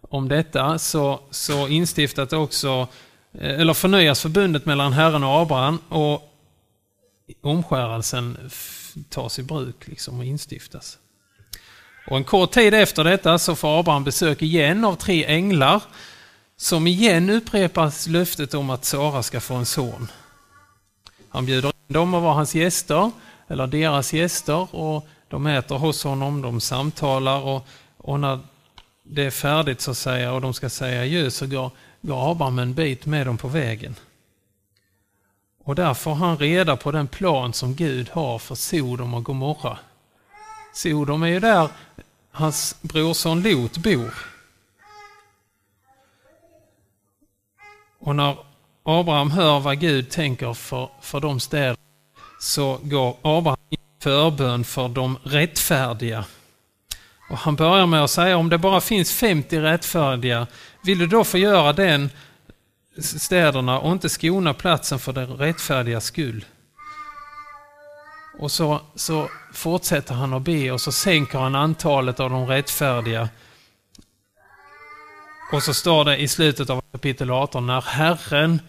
om 0.01 0.29
detta 0.29 0.79
så, 0.79 1.21
så 1.31 1.69
instiftat 1.69 2.33
också, 2.33 2.89
eh, 3.33 3.61
eller 3.61 3.75
förnyas 3.75 4.23
förbundet 4.23 4.67
mellan 4.67 4.93
Herren 4.93 5.25
och 5.25 5.41
Abraham 5.41 5.79
och 5.89 6.33
omskärelsen 7.41 8.51
tas 9.09 9.39
i 9.39 9.43
bruk 9.43 9.89
liksom 9.89 10.19
och 10.19 10.25
instiftas. 10.25 10.99
Och 12.09 12.17
en 12.17 12.25
kort 12.25 12.51
tid 12.51 12.75
efter 12.75 13.05
detta 13.05 13.39
så 13.39 13.55
får 13.57 13.79
Abraham 13.81 14.05
besök 14.05 14.43
igen 14.43 14.85
av 14.85 14.95
tre 14.95 15.25
änglar 15.25 15.83
som 16.57 16.87
igen 16.87 17.31
upprepas 17.31 18.07
löftet 18.07 18.55
om 18.55 18.71
att 18.71 18.85
Sara 18.85 19.23
ska 19.23 19.41
få 19.41 19.55
en 19.55 19.67
son. 19.67 20.11
Han 21.29 21.47
bjuder 21.47 21.76
de 21.87 22.13
var 22.13 22.35
hans 22.35 22.55
gäster, 22.55 23.11
eller 23.49 23.67
deras 23.67 24.13
gäster, 24.13 24.75
och 24.75 25.09
de 25.29 25.47
äter 25.47 25.79
hos 25.79 26.05
honom, 26.05 26.43
de 26.43 26.61
samtalar 26.61 27.41
och, 27.41 27.67
och 27.97 28.21
när 28.21 28.39
det 29.03 29.23
är 29.23 29.31
färdigt 29.31 29.81
så 29.81 29.95
säger 29.95 30.33
och 30.33 30.41
de 30.41 30.55
ska 30.55 30.69
säga 30.69 31.01
adjö 31.01 31.31
så 31.31 31.47
går, 31.47 31.71
går 32.01 32.31
Abraham 32.31 32.59
en 32.59 32.75
bit 32.75 33.07
med 33.07 33.27
dem 33.27 33.39
på 33.39 33.49
vägen. 33.49 33.95
Och 35.65 35.75
där 35.75 35.95
får 35.95 36.15
han 36.15 36.39
reda 36.39 36.77
på 36.77 36.93
den 36.93 37.09
plan 37.09 37.53
som 37.53 37.75
Gud 37.75 38.09
har 38.09 38.39
för 38.39 38.55
Sodom 38.55 39.15
och 39.15 39.25
Gomorra. 39.25 39.79
Sodom 40.75 41.23
är 41.23 41.27
ju 41.27 41.41
där 41.41 41.69
hans 42.31 42.77
brorson 42.83 43.43
Lot 43.43 43.79
bor. 43.79 44.15
Och 47.99 48.17
när 48.17 48.37
Abraham 48.89 49.31
hör 49.31 49.61
vad 49.61 49.81
Gud 49.81 50.11
tänker 50.11 50.55
för, 50.55 50.89
för 51.01 51.21
de 51.21 51.41
städerna 51.41 51.77
så 52.41 52.79
går 52.83 53.17
Abraham 53.23 53.59
i 53.71 53.77
förbön 54.03 54.65
för 54.65 54.89
de 54.89 55.19
rättfärdiga. 55.25 56.25
Och 57.31 57.39
han 57.39 57.57
börjar 57.57 57.87
med 57.87 58.05
att 58.05 58.11
säga 58.11 58.37
om 58.37 58.49
det 58.49 58.59
bara 58.59 58.81
finns 58.81 59.13
50 59.13 59.61
rättfärdiga, 59.61 60.47
vill 60.83 60.99
du 60.99 61.07
då 61.07 61.25
förgöra 61.25 61.73
den 61.73 62.11
städerna 62.99 63.81
och 63.81 63.93
inte 63.93 64.09
skona 64.09 64.55
platsen 64.55 64.99
för 64.99 65.13
den 65.13 65.29
rättfärdiga 65.29 66.01
skull? 66.01 66.45
Och 68.39 68.51
så, 68.51 68.81
så 68.95 69.29
fortsätter 69.53 70.15
han 70.15 70.33
att 70.33 70.43
be 70.43 70.71
och 70.71 70.81
så 70.81 70.93
sänker 70.93 71.39
han 71.39 71.55
antalet 71.55 72.21
av 72.21 72.31
de 72.31 72.47
rättfärdiga. 72.47 73.29
Och 75.53 75.63
så 75.63 75.75
står 75.75 76.05
det 76.05 76.17
i 76.17 76.29
slutet 76.29 76.71
av 76.71 76.83
kapitel 76.93 77.31
18, 77.31 77.67
när 77.67 77.81
Herren 77.81 78.61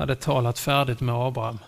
hade 0.00 0.16
talat 0.16 0.58
färdigt 0.58 1.00
med 1.00 1.14
Abraham. 1.14 1.58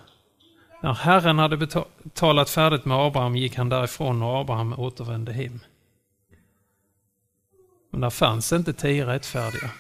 När 0.83 0.95
Herren 0.95 1.39
hade 1.39 1.67
talat 2.15 2.51
färdigt 2.51 2.85
med 2.85 2.97
Abraham 2.97 3.37
gick 3.37 3.57
han 3.57 3.69
därifrån 3.69 4.23
och 4.23 4.41
Abraham 4.41 4.73
återvände 4.73 5.33
hem. 5.33 5.61
Men 7.91 8.01
där 8.01 8.11
fanns 8.11 8.53
inte 8.53 8.73
tio 8.73 9.07
rättfärdiga. 9.07 9.71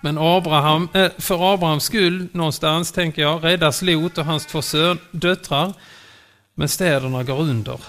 Men 0.00 0.18
Abraham, 0.18 0.88
eh, 0.94 1.10
för 1.18 1.54
Abrahams 1.54 1.84
skull, 1.84 2.28
någonstans 2.32 2.92
tänker 2.92 3.22
jag, 3.22 3.44
räddas 3.44 3.82
Lot 3.82 4.18
och 4.18 4.24
hans 4.24 4.46
två 4.46 4.62
sön, 4.62 4.98
döttrar. 5.10 5.72
Men 6.54 6.68
städerna 6.68 7.22
går 7.22 7.40
under. 7.40 7.80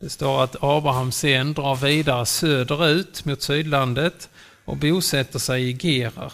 Det 0.00 0.08
står 0.08 0.44
att 0.44 0.56
Abraham 0.60 1.12
sen 1.12 1.52
drar 1.52 1.74
vidare 1.74 2.26
söderut 2.26 3.24
mot 3.24 3.42
sydlandet 3.42 4.30
och 4.64 4.76
bosätter 4.76 5.38
sig 5.38 5.70
i 5.70 5.72
Gerar. 5.72 6.32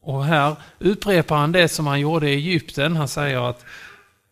Och 0.00 0.24
här 0.24 0.56
upprepar 0.78 1.36
han 1.36 1.52
det 1.52 1.68
som 1.68 1.86
han 1.86 2.00
gjorde 2.00 2.30
i 2.30 2.34
Egypten. 2.34 2.96
Han 2.96 3.08
säger 3.08 3.50
att 3.50 3.64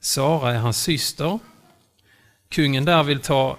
Sara 0.00 0.54
är 0.54 0.58
hans 0.58 0.82
syster. 0.82 1.38
Kungen 2.48 2.84
där 2.84 3.02
vill 3.02 3.20
ta 3.20 3.56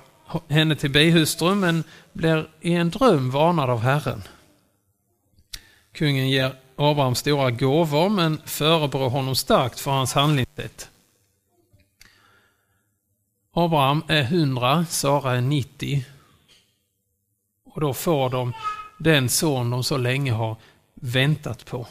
henne 0.47 0.75
till 0.75 0.91
bihustru 0.91 1.55
men 1.55 1.83
blir 2.13 2.49
i 2.61 2.73
en 2.73 2.89
dröm 2.89 3.31
varnad 3.31 3.69
av 3.69 3.79
Herren. 3.79 4.23
Kungen 5.91 6.29
ger 6.29 6.55
Abraham 6.75 7.15
stora 7.15 7.51
gåvor 7.51 8.09
men 8.09 8.41
förebrår 8.45 9.09
honom 9.09 9.35
starkt 9.35 9.79
för 9.79 9.91
hans 9.91 10.13
handlingssätt. 10.13 10.89
Abraham 13.53 14.03
är 14.07 14.21
100, 14.21 14.85
Sara 14.89 15.37
är 15.37 15.41
90. 15.41 16.05
Och 17.65 17.81
då 17.81 17.93
får 17.93 18.29
de 18.29 18.53
den 18.99 19.29
son 19.29 19.69
de 19.69 19.83
så 19.83 19.97
länge 19.97 20.31
har 20.31 20.55
väntat 20.99 21.65
på. 21.65 21.87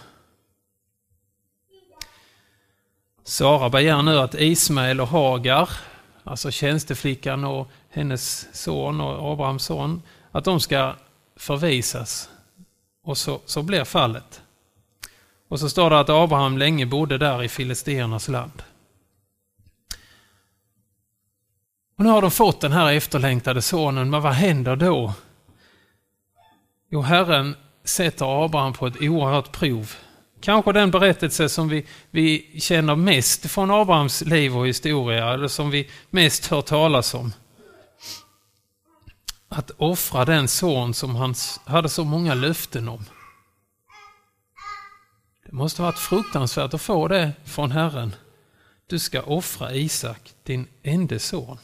Sara 3.24 3.70
begär 3.70 4.02
nu 4.02 4.18
att 4.18 4.34
Ismael 4.34 5.00
och 5.00 5.08
Hagar, 5.08 5.70
alltså 6.24 6.50
tjänsteflickan 6.50 7.44
och 7.44 7.70
hennes 7.88 8.54
son 8.56 9.00
och 9.00 9.32
Abrahams 9.32 9.64
son, 9.64 10.02
att 10.32 10.44
de 10.44 10.60
ska 10.60 10.94
förvisas. 11.36 12.30
Och 13.02 13.18
så, 13.18 13.40
så 13.44 13.62
blir 13.62 13.84
fallet. 13.84 14.42
Och 15.48 15.60
så 15.60 15.68
står 15.68 15.90
det 15.90 16.00
att 16.00 16.10
Abraham 16.10 16.58
länge 16.58 16.86
bodde 16.86 17.18
där 17.18 17.42
i 17.42 17.48
Filisternas 17.48 18.28
land. 18.28 18.62
Och 21.96 22.04
nu 22.04 22.10
har 22.10 22.22
de 22.22 22.30
fått 22.30 22.60
den 22.60 22.72
här 22.72 22.92
efterlängtade 22.92 23.62
sonen, 23.62 24.10
men 24.10 24.22
vad 24.22 24.32
händer 24.32 24.76
då? 24.76 25.14
Jo, 26.90 27.00
Herren 27.00 27.56
sätter 27.88 28.44
Abraham 28.44 28.72
på 28.72 28.86
ett 28.86 29.00
oerhört 29.00 29.52
prov. 29.52 29.94
Kanske 30.40 30.72
den 30.72 30.90
berättelse 30.90 31.48
som 31.48 31.68
vi, 31.68 31.86
vi 32.10 32.60
känner 32.60 32.96
mest 32.96 33.50
från 33.50 33.70
Abrahams 33.70 34.20
liv 34.20 34.56
och 34.56 34.66
historia, 34.66 35.32
eller 35.34 35.48
som 35.48 35.70
vi 35.70 35.90
mest 36.10 36.46
hör 36.46 36.62
talas 36.62 37.14
om. 37.14 37.32
Att 39.48 39.70
offra 39.70 40.24
den 40.24 40.48
son 40.48 40.94
som 40.94 41.16
han 41.16 41.34
hade 41.64 41.88
så 41.88 42.04
många 42.04 42.34
löften 42.34 42.88
om. 42.88 43.04
Det 45.46 45.52
måste 45.52 45.82
ha 45.82 45.86
varit 45.86 45.98
fruktansvärt 45.98 46.74
att 46.74 46.82
få 46.82 47.08
det 47.08 47.32
från 47.44 47.70
Herren. 47.70 48.14
Du 48.86 48.98
ska 48.98 49.22
offra 49.22 49.74
Isak, 49.74 50.32
din 50.42 50.66
enda 50.82 51.18
son. 51.18 51.58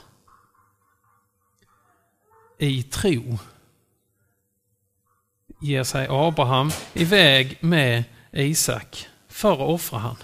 I 2.59 2.83
tro 2.83 3.39
ger 5.61 5.83
sig 5.83 6.07
Abraham 6.11 6.71
iväg 6.95 7.59
med 7.61 8.05
Isak 8.33 9.09
för 9.29 9.53
att 9.53 9.59
offra 9.59 9.99
han. 9.99 10.17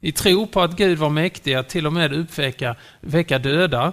I 0.00 0.12
tro 0.12 0.46
på 0.46 0.60
att 0.60 0.76
Gud 0.76 0.98
var 0.98 1.10
mäktig 1.10 1.54
att 1.54 1.68
till 1.68 1.86
och 1.86 1.92
med 1.92 2.12
uppväcka 2.12 2.76
väcka 3.00 3.38
döda 3.38 3.92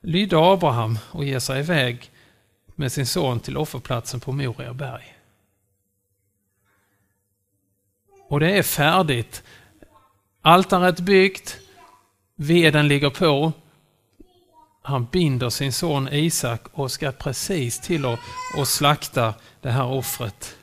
lydde 0.00 0.38
Abraham 0.38 0.98
och 1.10 1.24
ger 1.24 1.38
sig 1.38 1.60
iväg 1.60 2.10
med 2.74 2.92
sin 2.92 3.06
son 3.06 3.40
till 3.40 3.56
offerplatsen 3.56 4.20
på 4.20 4.32
Moria 4.32 4.74
berg. 4.74 5.14
Och 8.28 8.40
det 8.40 8.58
är 8.58 8.62
färdigt. 8.62 9.42
Altaret 10.42 11.00
byggt, 11.00 11.58
veden 12.36 12.88
ligger 12.88 13.10
på. 13.10 13.52
Han 14.86 15.04
binder 15.04 15.50
sin 15.50 15.72
son 15.72 16.08
Isak 16.12 16.60
och 16.72 16.92
ska 16.92 17.12
precis 17.12 17.80
till 17.80 18.04
att, 18.04 18.68
slakta 18.68 19.34
det 19.60 19.70
här 19.70 19.84
offret. 19.86 20.56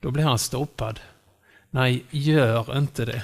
Då 0.00 0.10
blir 0.10 0.24
han 0.24 0.38
stoppad. 0.38 1.00
Nej, 1.70 2.04
gör 2.10 2.78
inte 2.78 3.04
det. 3.04 3.22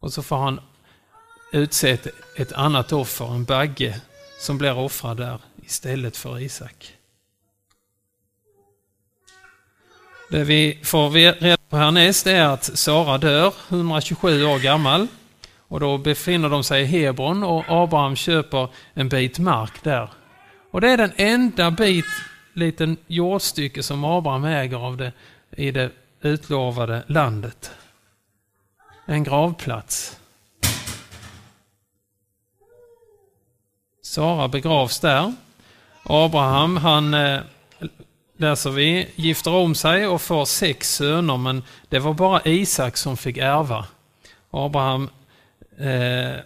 Och 0.00 0.12
så 0.12 0.22
får 0.22 0.36
han 0.36 0.60
utse 1.52 1.90
ett, 1.90 2.06
ett 2.36 2.52
annat 2.52 2.92
offer, 2.92 3.34
en 3.34 3.44
bagge, 3.44 4.00
som 4.40 4.58
blir 4.58 4.78
offrad 4.78 5.16
där 5.16 5.40
istället 5.62 6.16
för 6.16 6.38
Isak. 6.38 6.96
Det 10.30 10.44
vi 10.44 10.80
får 10.84 11.10
reda 11.10 11.56
på 11.68 11.76
härnäst 11.76 12.26
är 12.26 12.42
att 12.42 12.78
Sara 12.78 13.18
dör, 13.18 13.54
127 13.68 14.44
år 14.44 14.58
gammal. 14.58 15.08
Och 15.70 15.80
då 15.80 15.98
befinner 15.98 16.48
de 16.48 16.64
sig 16.64 16.82
i 16.82 16.84
Hebron 16.84 17.42
och 17.42 17.64
Abraham 17.68 18.16
köper 18.16 18.68
en 18.94 19.08
bit 19.08 19.38
mark 19.38 19.82
där. 19.82 20.10
Och 20.70 20.80
det 20.80 20.88
är 20.88 20.96
den 20.96 21.12
enda 21.16 21.70
bit 21.70 22.04
liten 22.52 22.96
jordstycke 23.06 23.82
som 23.82 24.04
Abraham 24.04 24.44
äger 24.44 24.76
av 24.76 24.96
det, 24.96 25.12
i 25.50 25.70
det 25.70 25.90
utlovade 26.20 27.02
landet. 27.06 27.70
En 29.06 29.24
gravplats. 29.24 30.18
Sara 34.02 34.48
begravs 34.48 35.00
där. 35.00 35.34
Abraham, 36.02 36.76
han 36.76 37.14
eh, 37.14 37.40
läser 38.36 38.70
vi, 38.70 39.08
gifter 39.16 39.54
om 39.54 39.74
sig 39.74 40.06
och 40.06 40.22
får 40.22 40.44
sex 40.44 40.94
söner, 40.94 41.36
men 41.36 41.62
det 41.88 41.98
var 41.98 42.14
bara 42.14 42.42
Isak 42.44 42.96
som 42.96 43.16
fick 43.16 43.36
ärva. 43.36 43.86
Abraham 44.50 45.08
eh, 45.80 46.40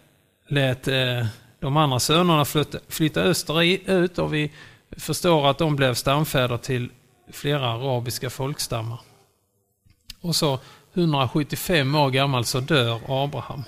lät 0.49 0.89
eh, 0.89 1.27
de 1.61 1.77
andra 1.77 2.01
sönerna 2.01 2.45
flytta, 2.45 2.79
flytta 2.89 3.21
österut 3.21 4.19
och 4.19 4.35
vi 4.35 4.53
förstår 4.97 5.51
att 5.51 5.59
de 5.59 5.77
blev 5.77 5.95
stamfäder 5.95 6.57
till 6.57 6.91
flera 7.33 7.69
arabiska 7.69 8.31
folkstammar. 8.31 9.01
Och 10.21 10.37
så 10.37 10.59
175 10.95 11.95
år 11.95 12.11
gammal 12.11 12.45
så 12.45 12.61
dör 12.61 13.01
Abraham. 13.09 13.65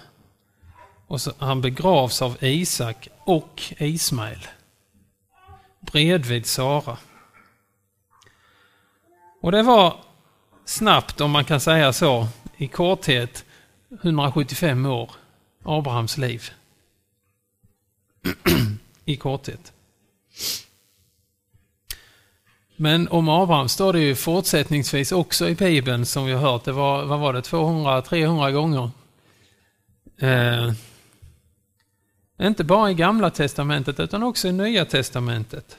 Och 1.06 1.20
så, 1.20 1.32
han 1.38 1.60
begravs 1.60 2.22
av 2.22 2.36
Isak 2.40 3.08
och 3.24 3.62
Ismael. 3.78 4.46
Bredvid 5.80 6.46
Sara. 6.46 6.98
Och 9.42 9.52
det 9.52 9.62
var 9.62 9.96
snabbt, 10.64 11.20
om 11.20 11.30
man 11.30 11.44
kan 11.44 11.60
säga 11.60 11.92
så, 11.92 12.28
i 12.56 12.68
korthet 12.68 13.44
175 14.02 14.86
år, 14.86 15.10
Abrahams 15.66 16.18
liv. 16.18 16.50
I 19.04 19.16
korthet. 19.16 19.72
Men 22.76 23.08
om 23.08 23.28
Abraham 23.28 23.68
står 23.68 23.92
det 23.92 24.00
ju 24.00 24.14
fortsättningsvis 24.14 25.12
också 25.12 25.48
i 25.48 25.54
Bibeln 25.54 26.06
som 26.06 26.26
vi 26.26 26.32
har 26.32 26.40
hört. 26.40 26.64
Det 26.64 26.72
var, 26.72 27.04
vad 27.04 27.18
var 27.18 27.32
det, 27.32 27.40
200-300 27.40 28.52
gånger. 28.52 28.90
Eh, 30.18 30.72
Inte 32.42 32.64
bara 32.64 32.90
i 32.90 32.94
Gamla 32.94 33.30
Testamentet 33.30 34.00
utan 34.00 34.22
också 34.22 34.48
i 34.48 34.52
Nya 34.52 34.84
Testamentet. 34.84 35.78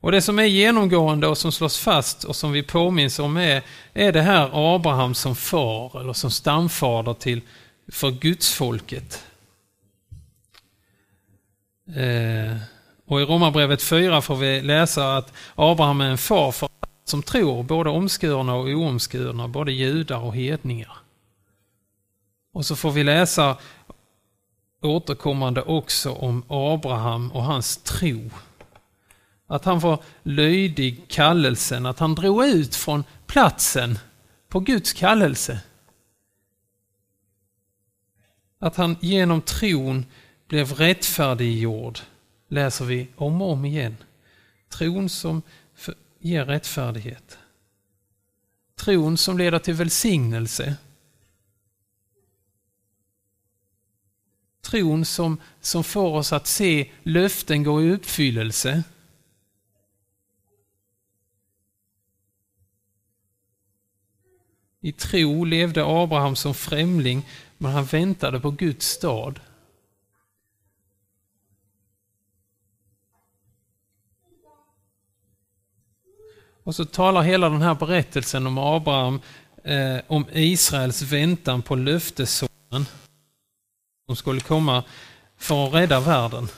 Och 0.00 0.12
det 0.12 0.22
som 0.22 0.38
är 0.38 0.44
genomgående 0.44 1.26
och 1.26 1.38
som 1.38 1.52
slås 1.52 1.78
fast 1.78 2.24
och 2.24 2.36
som 2.36 2.52
vi 2.52 2.62
påminns 2.62 3.18
om 3.18 3.36
är, 3.36 3.62
är 3.92 4.12
det 4.12 4.22
här 4.22 4.74
Abraham 4.74 5.14
som 5.14 5.36
far 5.36 6.00
eller 6.00 6.12
som 6.12 6.30
stamfader 6.30 7.14
till, 7.14 7.40
för 7.92 8.10
Guds 8.10 8.54
folket. 8.54 9.24
Eh, 11.86 12.56
och 13.06 13.20
i 13.20 13.24
Romarbrevet 13.24 13.82
4 13.82 14.22
får 14.22 14.36
vi 14.36 14.62
läsa 14.62 15.16
att 15.16 15.32
Abraham 15.54 16.00
är 16.00 16.10
en 16.10 16.18
far 16.18 16.52
för 16.52 16.68
som 17.08 17.22
tror, 17.22 17.62
både 17.62 17.90
omskurna 17.90 18.54
och 18.54 18.68
oomskurna, 18.68 19.48
både 19.48 19.72
judar 19.72 20.18
och 20.18 20.34
hedningar. 20.34 20.92
Och 22.52 22.66
så 22.66 22.76
får 22.76 22.90
vi 22.90 23.04
läsa 23.04 23.56
återkommande 24.82 25.62
också 25.62 26.12
om 26.12 26.42
Abraham 26.48 27.32
och 27.32 27.42
hans 27.42 27.76
tro. 27.76 28.30
Att 29.46 29.64
han 29.64 29.78
var 29.78 30.02
lydig 30.22 31.08
kallelsen, 31.08 31.86
att 31.86 31.98
han 31.98 32.14
drog 32.14 32.44
ut 32.44 32.76
från 32.76 33.04
platsen 33.26 33.98
på 34.48 34.60
Guds 34.60 34.92
kallelse. 34.92 35.60
Att 38.58 38.76
han 38.76 38.96
genom 39.00 39.42
tron 39.42 40.06
blev 40.48 40.72
rättfärdiggjord, 40.72 41.98
läser 42.48 42.84
vi 42.84 43.08
om 43.16 43.42
och 43.42 43.52
om 43.52 43.64
igen. 43.64 43.96
Tron 44.68 45.08
som 45.08 45.42
ger 46.18 46.44
rättfärdighet. 46.44 47.38
Tron 48.74 49.16
som 49.16 49.38
leder 49.38 49.58
till 49.58 49.74
välsignelse. 49.74 50.76
Tron 54.60 55.04
som, 55.04 55.40
som 55.60 55.84
får 55.84 56.16
oss 56.16 56.32
att 56.32 56.46
se 56.46 56.90
löften 57.02 57.62
gå 57.62 57.82
i 57.82 57.90
uppfyllelse. 57.90 58.82
I 64.80 64.92
tro 64.92 65.44
levde 65.44 65.84
Abraham 65.84 66.36
som 66.36 66.54
främling, 66.54 67.26
men 67.58 67.72
han 67.72 67.84
väntade 67.84 68.40
på 68.40 68.50
Guds 68.50 68.86
stad. 68.86 69.40
Och 76.62 76.74
så 76.74 76.84
talar 76.84 77.22
hela 77.22 77.48
den 77.48 77.62
här 77.62 77.74
berättelsen 77.74 78.46
om 78.46 78.58
Abraham, 78.58 79.20
eh, 79.64 79.98
om 80.06 80.26
Israels 80.32 81.02
väntan 81.02 81.62
på 81.62 81.74
löftessonen 81.74 82.86
som 84.06 84.16
skulle 84.16 84.40
komma 84.40 84.84
för 85.36 85.66
att 85.66 85.74
rädda 85.74 86.00
världen. 86.00 86.48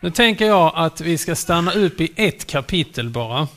Nu 0.00 0.10
tänker 0.10 0.46
jag 0.46 0.72
att 0.74 1.00
vi 1.00 1.18
ska 1.18 1.36
stanna 1.36 1.72
upp 1.72 2.00
i 2.00 2.12
ett 2.16 2.46
kapitel 2.46 3.10
bara. 3.10 3.48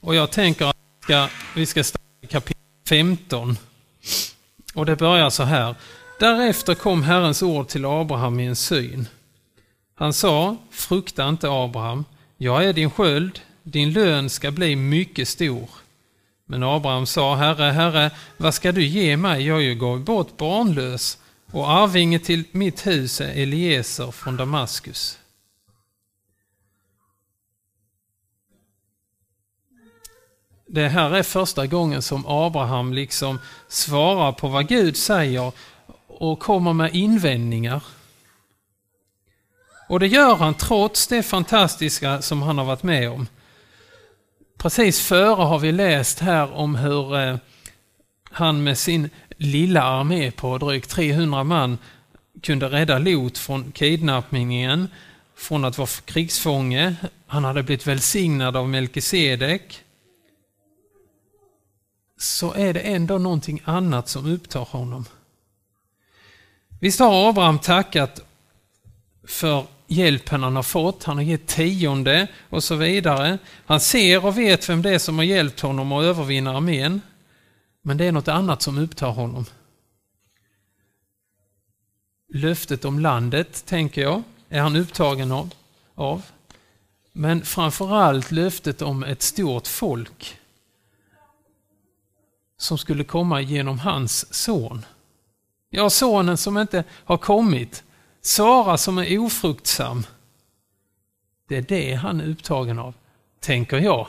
Och 0.00 0.14
jag 0.14 0.30
tänker 0.30 0.66
att 0.66 1.30
vi 1.54 1.66
ska 1.66 1.84
stanna 1.84 2.04
i 2.22 2.26
kapitel 2.26 2.62
15. 2.88 3.58
Och 4.74 4.86
det 4.86 4.96
börjar 4.96 5.30
så 5.30 5.42
här. 5.42 5.74
Därefter 6.20 6.74
kom 6.74 7.02
Herrens 7.02 7.42
ord 7.42 7.68
till 7.68 7.84
Abraham 7.84 8.40
i 8.40 8.46
en 8.46 8.56
syn. 8.56 9.08
Han 9.94 10.12
sa, 10.12 10.56
frukta 10.70 11.28
inte 11.28 11.48
Abraham, 11.50 12.04
jag 12.36 12.64
är 12.64 12.72
din 12.72 12.90
sköld, 12.90 13.40
din 13.62 13.92
lön 13.92 14.30
ska 14.30 14.50
bli 14.50 14.76
mycket 14.76 15.28
stor. 15.28 15.68
Men 16.46 16.62
Abraham 16.62 17.06
sa, 17.06 17.34
Herre, 17.34 17.70
Herre, 17.70 18.10
vad 18.36 18.54
ska 18.54 18.72
du 18.72 18.86
ge 18.86 19.16
mig? 19.16 19.46
Jag 19.46 19.56
är 19.56 19.62
ju 19.62 19.74
gått 19.74 20.00
bort 20.00 20.36
barnlös 20.36 21.18
och 21.52 21.70
arvinge 21.70 22.18
till 22.18 22.44
mitt 22.52 22.86
hus 22.86 23.20
är 23.20 23.42
Eliezer 23.42 24.10
från 24.10 24.36
Damaskus. 24.36 25.18
Det 30.66 30.88
här 30.88 31.10
är 31.10 31.22
första 31.22 31.66
gången 31.66 32.02
som 32.02 32.26
Abraham 32.26 32.92
liksom 32.92 33.38
svarar 33.68 34.32
på 34.32 34.48
vad 34.48 34.68
Gud 34.68 34.96
säger 34.96 35.52
och 36.06 36.38
kommer 36.38 36.72
med 36.72 36.94
invändningar. 36.94 37.82
Och 39.88 40.00
det 40.00 40.06
gör 40.06 40.34
han 40.34 40.54
trots 40.54 41.06
det 41.06 41.22
fantastiska 41.22 42.22
som 42.22 42.42
han 42.42 42.58
har 42.58 42.64
varit 42.64 42.82
med 42.82 43.10
om. 43.10 43.26
Precis 44.58 45.00
före 45.00 45.42
har 45.42 45.58
vi 45.58 45.72
läst 45.72 46.20
här 46.20 46.52
om 46.52 46.74
hur 46.74 47.16
eh, 47.16 47.36
han 48.36 48.64
med 48.64 48.78
sin 48.78 49.10
lilla 49.36 49.82
armé 49.82 50.30
på 50.30 50.58
drygt 50.58 50.90
300 50.90 51.44
man 51.44 51.78
kunde 52.42 52.66
rädda 52.66 52.98
Lot 52.98 53.38
från 53.38 53.72
kidnappningen, 53.72 54.88
från 55.36 55.64
att 55.64 55.78
vara 55.78 55.88
krigsfånge. 56.04 56.96
Han 57.26 57.44
hade 57.44 57.62
blivit 57.62 57.86
välsignad 57.86 58.56
av 58.56 58.68
Melkisedek 58.68 59.82
så 62.18 62.52
är 62.52 62.74
det 62.74 62.80
ändå 62.80 63.18
någonting 63.18 63.62
annat 63.64 64.08
som 64.08 64.32
upptar 64.32 64.60
honom. 64.60 65.04
Visst 66.80 67.00
har 67.00 67.28
Abraham 67.28 67.58
tackat 67.58 68.20
för 69.26 69.64
hjälpen 69.86 70.42
han 70.42 70.56
har 70.56 70.62
fått, 70.62 71.04
han 71.04 71.16
har 71.16 71.24
gett 71.24 71.46
tionde 71.46 72.26
och 72.50 72.64
så 72.64 72.74
vidare. 72.74 73.38
Han 73.66 73.80
ser 73.80 74.24
och 74.24 74.38
vet 74.38 74.68
vem 74.68 74.82
det 74.82 74.90
är 74.90 74.98
som 74.98 75.18
har 75.18 75.24
hjälpt 75.24 75.60
honom 75.60 75.92
att 75.92 76.04
övervinna 76.04 76.56
armén. 76.56 77.00
Men 77.86 77.96
det 77.96 78.04
är 78.04 78.12
något 78.12 78.28
annat 78.28 78.62
som 78.62 78.78
upptar 78.78 79.10
honom. 79.10 79.44
Löftet 82.34 82.84
om 82.84 82.98
landet, 82.98 83.66
tänker 83.66 84.02
jag, 84.02 84.22
är 84.48 84.60
han 84.60 84.76
upptagen 84.76 85.32
av. 85.32 85.54
av. 85.94 86.22
Men 87.12 87.44
framförallt 87.44 88.30
löftet 88.30 88.82
om 88.82 89.02
ett 89.02 89.22
stort 89.22 89.66
folk 89.66 90.38
som 92.56 92.78
skulle 92.78 93.04
komma 93.04 93.40
genom 93.40 93.78
hans 93.78 94.34
son. 94.34 94.84
Ja, 95.70 95.90
sonen 95.90 96.36
som 96.36 96.58
inte 96.58 96.84
har 96.90 97.18
kommit. 97.18 97.84
Sara 98.20 98.78
som 98.78 98.98
är 98.98 99.18
ofruktsam. 99.18 100.06
Det 101.48 101.56
är 101.56 101.62
det 101.62 101.94
han 101.94 102.20
är 102.20 102.28
upptagen 102.28 102.78
av, 102.78 102.94
tänker 103.40 103.78
jag. 103.78 104.06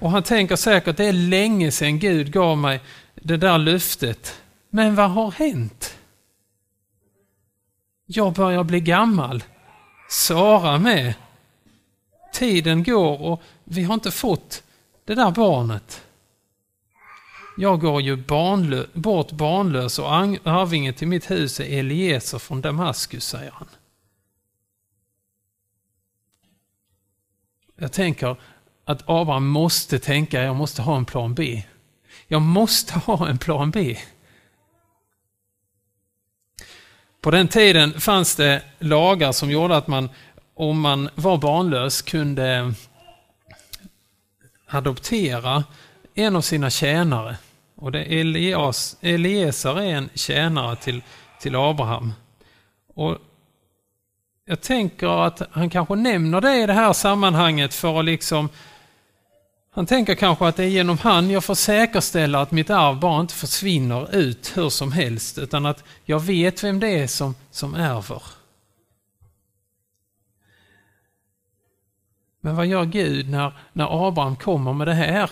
Och 0.00 0.10
han 0.10 0.22
tänker 0.22 0.56
säkert, 0.56 0.96
det 0.96 1.04
är 1.04 1.12
länge 1.12 1.70
sedan 1.70 1.98
Gud 1.98 2.32
gav 2.32 2.58
mig 2.58 2.80
det 3.14 3.36
där 3.36 3.58
löftet. 3.58 4.40
Men 4.70 4.94
vad 4.94 5.10
har 5.10 5.30
hänt? 5.30 5.98
Jag 8.06 8.32
börjar 8.32 8.64
bli 8.64 8.80
gammal. 8.80 9.44
Sara 10.10 10.78
med. 10.78 11.14
Tiden 12.32 12.82
går 12.82 13.22
och 13.22 13.42
vi 13.64 13.82
har 13.82 13.94
inte 13.94 14.10
fått 14.10 14.62
det 15.04 15.14
där 15.14 15.30
barnet. 15.30 16.02
Jag 17.56 17.80
går 17.80 18.02
ju 18.02 18.16
barnlö 18.16 18.84
bort 18.92 19.32
barnlös 19.32 19.98
och 19.98 20.14
arvingen 20.14 20.94
till 20.94 21.08
mitt 21.08 21.30
hus 21.30 21.60
är 21.60 21.78
Eliezer 21.78 22.38
från 22.38 22.60
Damaskus, 22.60 23.24
säger 23.24 23.50
han. 23.50 23.68
Jag 27.76 27.92
tänker 27.92 28.36
att 28.88 29.02
Abraham 29.06 29.46
måste 29.46 29.98
tänka, 29.98 30.42
jag 30.42 30.56
måste 30.56 30.82
ha 30.82 30.96
en 30.96 31.04
plan 31.04 31.34
B. 31.34 31.62
Jag 32.28 32.42
måste 32.42 32.98
ha 32.98 33.28
en 33.28 33.38
plan 33.38 33.70
B. 33.70 33.96
På 37.20 37.30
den 37.30 37.48
tiden 37.48 38.00
fanns 38.00 38.36
det 38.36 38.62
lagar 38.78 39.32
som 39.32 39.50
gjorde 39.50 39.76
att 39.76 39.86
man 39.86 40.08
om 40.54 40.80
man 40.80 41.08
var 41.14 41.36
barnlös 41.38 42.02
kunde 42.02 42.74
adoptera 44.66 45.64
en 46.14 46.36
av 46.36 46.40
sina 46.40 46.70
tjänare. 46.70 47.36
Och 47.74 47.92
det 47.92 48.20
Elias, 48.20 48.96
Eliezer 49.00 49.80
är 49.80 49.94
en 49.94 50.10
tjänare 50.14 50.76
till, 50.76 51.02
till 51.40 51.56
Abraham. 51.56 52.12
Och 52.94 53.18
jag 54.44 54.60
tänker 54.60 55.26
att 55.26 55.42
han 55.50 55.70
kanske 55.70 55.94
nämner 55.94 56.40
det 56.40 56.56
i 56.56 56.66
det 56.66 56.72
här 56.72 56.92
sammanhanget 56.92 57.74
för 57.74 57.98
att 57.98 58.04
liksom 58.04 58.48
han 59.76 59.86
tänker 59.86 60.14
kanske 60.14 60.46
att 60.46 60.56
det 60.56 60.64
är 60.64 60.68
genom 60.68 60.98
han 60.98 61.30
jag 61.30 61.44
får 61.44 61.54
säkerställa 61.54 62.40
att 62.40 62.50
mitt 62.50 62.70
arv 62.70 63.00
bara 63.00 63.20
inte 63.20 63.34
försvinner 63.34 64.14
ut 64.14 64.56
hur 64.56 64.68
som 64.68 64.92
helst 64.92 65.38
utan 65.38 65.66
att 65.66 65.84
jag 66.04 66.20
vet 66.20 66.64
vem 66.64 66.80
det 66.80 66.88
är 66.88 67.06
som, 67.06 67.34
som 67.50 67.74
ärver. 67.74 68.22
Men 72.40 72.56
vad 72.56 72.66
gör 72.66 72.84
Gud 72.84 73.28
när, 73.28 73.52
när 73.72 74.08
Abraham 74.08 74.36
kommer 74.36 74.72
med 74.72 74.86
det 74.86 74.94
här? 74.94 75.30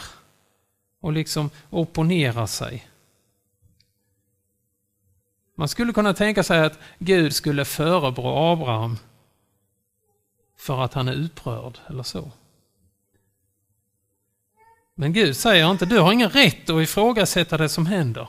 Och 1.01 1.13
liksom 1.13 1.51
opponerar 1.71 2.47
sig. 2.47 2.89
Man 5.55 5.69
skulle 5.69 5.93
kunna 5.93 6.15
tänka 6.15 6.43
sig 6.43 6.61
att 6.61 6.79
Gud 6.99 7.35
skulle 7.35 7.65
förebrå 7.65 8.53
Abraham 8.53 8.99
för 10.57 10.85
att 10.85 10.95
han 10.95 11.09
är 11.09 11.25
upprörd 11.25 11.79
eller 11.89 12.03
så. 12.03 12.31
Men 14.95 15.13
Gud 15.13 15.37
säger 15.37 15.71
inte, 15.71 15.87
du 15.87 15.99
har 15.99 16.13
ingen 16.13 16.31
rätt 16.31 16.71
att 16.71 16.83
ifrågasätta 16.83 17.57
det 17.57 17.69
som 17.69 17.87
händer. 17.87 18.29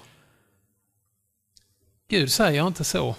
Gud 2.08 2.32
säger 2.32 2.68
inte 2.68 2.84
så. 2.84 3.16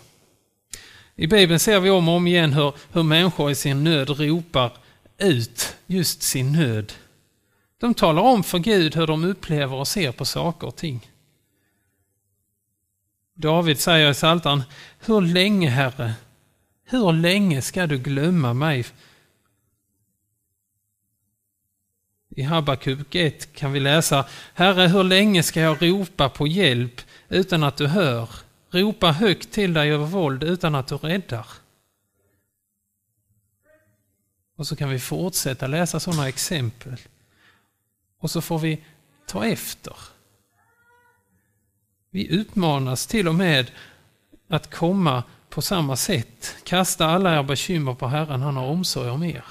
I 1.14 1.26
Bibeln 1.26 1.61
ser 1.61 1.80
vi 1.80 1.90
om 1.90 2.09
och 2.09 2.14
om 2.14 2.26
igen 2.26 2.52
hur, 2.52 2.74
hur 2.92 3.02
människor 3.02 3.50
i 3.50 3.54
sin 3.54 3.85
nöd 3.85 4.11
ropar 4.11 4.72
ut 5.18 5.76
just 5.87 6.22
sin 6.22 6.52
nöd. 6.52 6.92
De 7.78 7.94
talar 7.94 8.22
om 8.22 8.42
för 8.42 8.59
Gud 8.59 8.94
hur 8.94 9.06
de 9.06 9.24
upplever 9.24 9.76
och 9.76 9.88
ser 9.88 10.12
på 10.12 10.24
saker 10.24 10.66
och 10.66 10.76
ting. 10.76 11.11
David 13.35 13.80
säger 13.80 14.11
i 14.11 14.14
Psaltaren, 14.14 14.62
Hur 14.98 15.20
länge, 15.20 15.68
Herre, 15.68 16.12
hur 16.85 17.12
länge 17.12 17.62
ska 17.62 17.87
du 17.87 17.98
glömma 17.98 18.54
mig? 18.54 18.85
I 22.38 22.42
Habakuk 22.42 23.14
1 23.14 23.53
kan 23.53 23.72
vi 23.72 23.81
läsa, 23.81 24.27
Herre, 24.55 24.88
hur 24.88 25.05
länge 25.05 25.42
ska 25.42 25.61
jag 25.61 25.83
ropa 25.83 26.29
på 26.29 26.46
hjälp 26.46 27.01
utan 27.29 27.62
att 27.62 27.77
du 27.77 27.87
hör? 27.87 28.29
Ropa 28.70 29.12
högt 29.12 29.51
till 29.53 29.72
dig 29.72 29.92
över 29.92 30.07
våld 30.07 30.42
utan 30.42 30.75
att 30.75 30.87
du 30.87 30.96
räddar. 30.96 31.46
Och 34.57 34.66
så 34.66 34.77
kan 34.77 34.90
vi 34.90 34.99
fortsätta 34.99 35.66
läsa 35.66 36.01
sådana 36.01 36.29
exempel. 36.29 36.96
Och 38.20 38.31
så 38.31 38.40
får 38.40 38.59
vi 38.59 38.85
ta 39.27 39.46
efter. 39.46 39.94
Vi 42.11 42.27
utmanas 42.27 43.07
till 43.07 43.29
och 43.29 43.35
med 43.35 43.70
att 44.49 44.75
komma 44.75 45.22
på 45.49 45.62
samma 45.62 45.96
sätt. 45.96 46.57
Kasta 46.64 47.07
alla 47.07 47.33
era 47.33 47.42
bekymmer 47.42 47.94
på 47.94 48.07
Herren, 48.07 48.42
han 48.42 48.57
har 48.57 48.66
omsorg 48.66 49.11
om 49.11 49.22
er. 49.22 49.44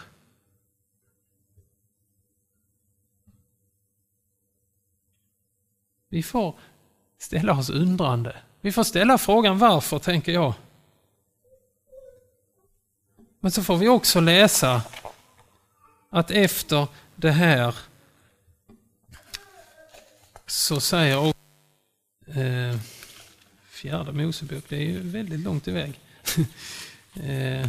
Vi 6.10 6.24
får 6.24 6.56
ställa 7.18 7.54
oss 7.54 7.70
undrande. 7.70 8.36
Vi 8.62 8.72
får 8.72 8.84
ställa 8.84 9.18
frågan 9.18 9.60
varför, 9.60 10.00
tänker 10.00 10.32
jag. 10.32 10.54
Men 13.40 13.52
så 13.52 13.64
får 13.64 13.78
vi 13.78 13.88
också 13.88 14.20
läsa 14.20 14.82
att 16.10 16.32
efter 16.32 16.88
det 17.16 17.32
här 17.32 17.76
så 20.46 20.80
säger 20.80 21.34
eh, 22.28 22.80
fjärde 23.70 24.12
Mosebok, 24.12 24.64
det 24.70 24.76
är 24.76 24.82
ju 24.82 25.00
väldigt 25.00 25.40
långt 25.40 25.68
iväg. 25.68 26.00
eh, 27.14 27.68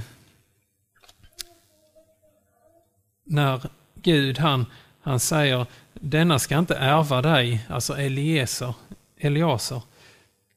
när 3.25 3.71
Gud 3.95 4.39
han, 4.39 4.67
han 5.07 5.21
säger 5.21 5.67
denna 5.95 6.39
ska 6.39 6.59
inte 6.59 6.77
ärva 6.77 7.23
dig, 7.23 7.67
alltså 7.69 7.99
Eliezer, 7.99 8.75
Eliaser, 9.19 9.83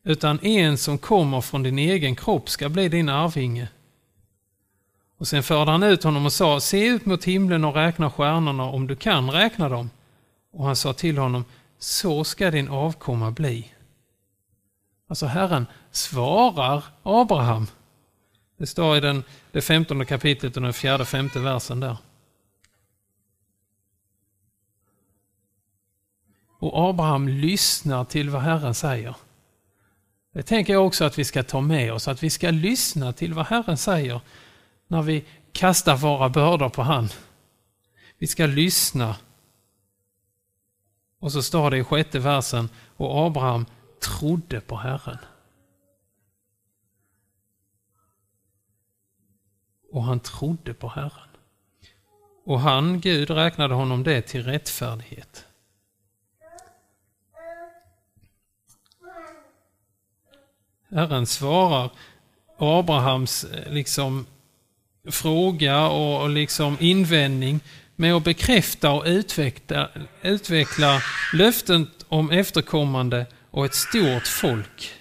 utan 0.04 0.40
en 0.40 0.78
som 0.78 0.98
kommer 0.98 1.42
från 1.42 1.64
din 1.64 1.80
egen 1.80 2.16
kropp 2.16 2.50
ska 2.50 2.70
bli 2.70 2.90
din 2.90 3.10
arvinge. 3.10 3.68
Och 5.18 5.28
sen 5.28 5.44
förde 5.44 5.72
han 5.72 5.84
ut 5.84 6.04
honom 6.04 6.26
och 6.26 6.34
sa, 6.34 6.60
se 6.60 6.88
ut 6.88 7.06
mot 7.06 7.26
himlen 7.26 7.66
och 7.66 7.76
räkna 7.76 8.12
stjärnorna 8.12 8.64
om 8.64 8.88
du 8.88 8.96
kan 8.96 9.32
räkna 9.32 9.70
dem. 9.70 9.90
Och 10.52 10.66
han 10.66 10.76
sa 10.76 10.94
till 10.94 11.18
honom, 11.18 11.46
så 11.80 12.24
ska 12.24 12.52
din 12.52 12.70
avkomma 12.70 13.32
bli. 13.32 13.74
Alltså 15.08 15.26
Herren 15.26 15.66
svarar 15.92 16.84
Abraham. 17.04 17.68
Det 18.58 18.68
står 18.68 18.98
i 18.98 19.00
den, 19.00 19.24
det 19.52 19.62
femtonde 19.62 20.06
kapitlet 20.06 20.56
och 20.56 20.64
den 20.64 20.74
fjärde 20.74 21.06
femte 21.06 21.40
versen 21.40 21.80
där. 21.80 21.98
Och 26.60 26.90
Abraham 26.90 27.28
lyssnar 27.28 28.06
till 28.06 28.30
vad 28.30 28.42
Herren 28.42 28.74
säger. 28.74 29.16
Det 30.34 30.44
tänker 30.44 30.74
jag 30.74 30.86
också 30.86 31.06
att 31.06 31.20
vi 31.20 31.26
ska 31.26 31.44
ta 31.44 31.62
med 31.62 31.94
oss, 31.94 32.08
att 32.08 32.24
vi 32.24 32.30
ska 32.30 32.52
lyssna 32.52 33.14
till 33.14 33.34
vad 33.34 33.46
Herren 33.46 33.78
säger 33.78 34.22
när 34.88 35.02
vi 35.02 35.26
kastar 35.52 35.98
våra 35.98 36.30
bördor 36.30 36.70
på 36.70 36.82
han. 36.82 37.10
Vi 38.18 38.28
ska 38.28 38.46
lyssna. 38.46 39.16
Och 41.20 41.32
så 41.32 41.44
står 41.44 41.72
det 41.72 41.78
i 41.78 41.84
sjätte 41.84 42.20
versen, 42.20 42.70
och 42.98 43.26
Abraham 43.26 43.66
trodde 44.00 44.62
på 44.62 44.76
Herren. 44.76 45.18
Och 49.92 50.04
han 50.04 50.20
trodde 50.20 50.74
på 50.74 50.88
Herren. 50.88 51.30
Och 52.46 52.60
han, 52.60 53.00
Gud, 53.00 53.30
räknade 53.30 53.74
honom 53.74 54.04
det 54.04 54.22
till 54.22 54.44
rättfärdighet. 54.44 55.19
Herren 60.92 61.26
svarar 61.26 61.92
Abrahams 62.58 63.44
eh, 63.44 63.74
liksom 63.74 64.26
fråga 65.10 65.88
och 65.88 66.30
liksom 66.30 66.78
invändning 66.80 67.60
med 67.96 68.14
att 68.14 68.24
bekräfta 68.24 68.92
och 68.92 69.04
utveckla, 69.06 69.90
utveckla 70.22 71.02
löften 71.34 71.88
om 72.08 72.32
efterkommande 72.32 73.26
och 73.52 73.66
ett 73.66 73.76
stort 73.76 74.28
folk. 74.28 74.94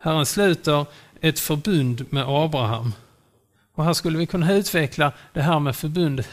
Herren 0.00 0.26
sluter 0.26 0.86
ett 1.20 1.38
förbund 1.38 2.12
med 2.12 2.24
Abraham. 2.28 2.92
Och 3.74 3.84
här 3.84 3.92
skulle 3.92 4.18
vi 4.18 4.26
kunna 4.26 4.52
utveckla 4.52 5.12
det 5.32 5.42
här 5.42 5.60
med 5.60 5.76
förbund 5.76 6.24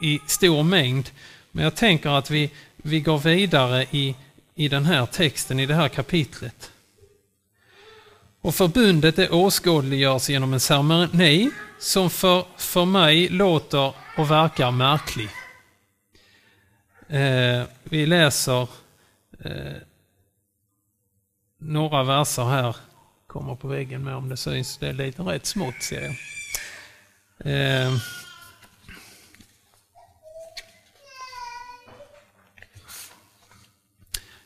i 0.00 0.20
stor 0.26 0.62
mängd. 0.62 1.10
Men 1.50 1.64
jag 1.64 1.74
tänker 1.74 2.10
att 2.10 2.30
vi, 2.30 2.50
vi 2.82 3.00
går 3.00 3.18
vidare 3.18 3.86
i, 3.90 4.14
i 4.54 4.68
den 4.68 4.84
här 4.84 5.06
texten, 5.06 5.60
i 5.60 5.66
det 5.66 5.74
här 5.74 5.88
kapitlet. 5.88 6.72
Och 8.40 8.54
förbundet 8.54 9.16
det 9.16 9.30
åskådliggörs 9.30 10.28
genom 10.28 10.52
en 10.52 10.60
ceremoni 10.60 11.50
som 11.78 12.10
för, 12.10 12.44
för 12.56 12.84
mig 12.84 13.28
låter 13.28 13.92
och 14.16 14.30
verkar 14.30 14.70
märklig. 14.70 15.28
Eh, 17.08 17.62
vi 17.84 18.06
läser 18.06 18.68
eh, 19.44 19.76
några 21.58 22.02
verser 22.02 22.44
här, 22.44 22.76
kommer 23.26 23.54
på 23.54 23.68
väggen 23.68 24.04
med 24.04 24.14
om 24.14 24.28
det 24.28 24.36
syns, 24.36 24.78
det 24.78 24.88
är 24.88 24.92
lite 24.92 25.22
rätt 25.22 25.46
smått 25.46 25.82
ser 25.82 26.02
jag. 26.02 26.16
Eh, 27.52 27.92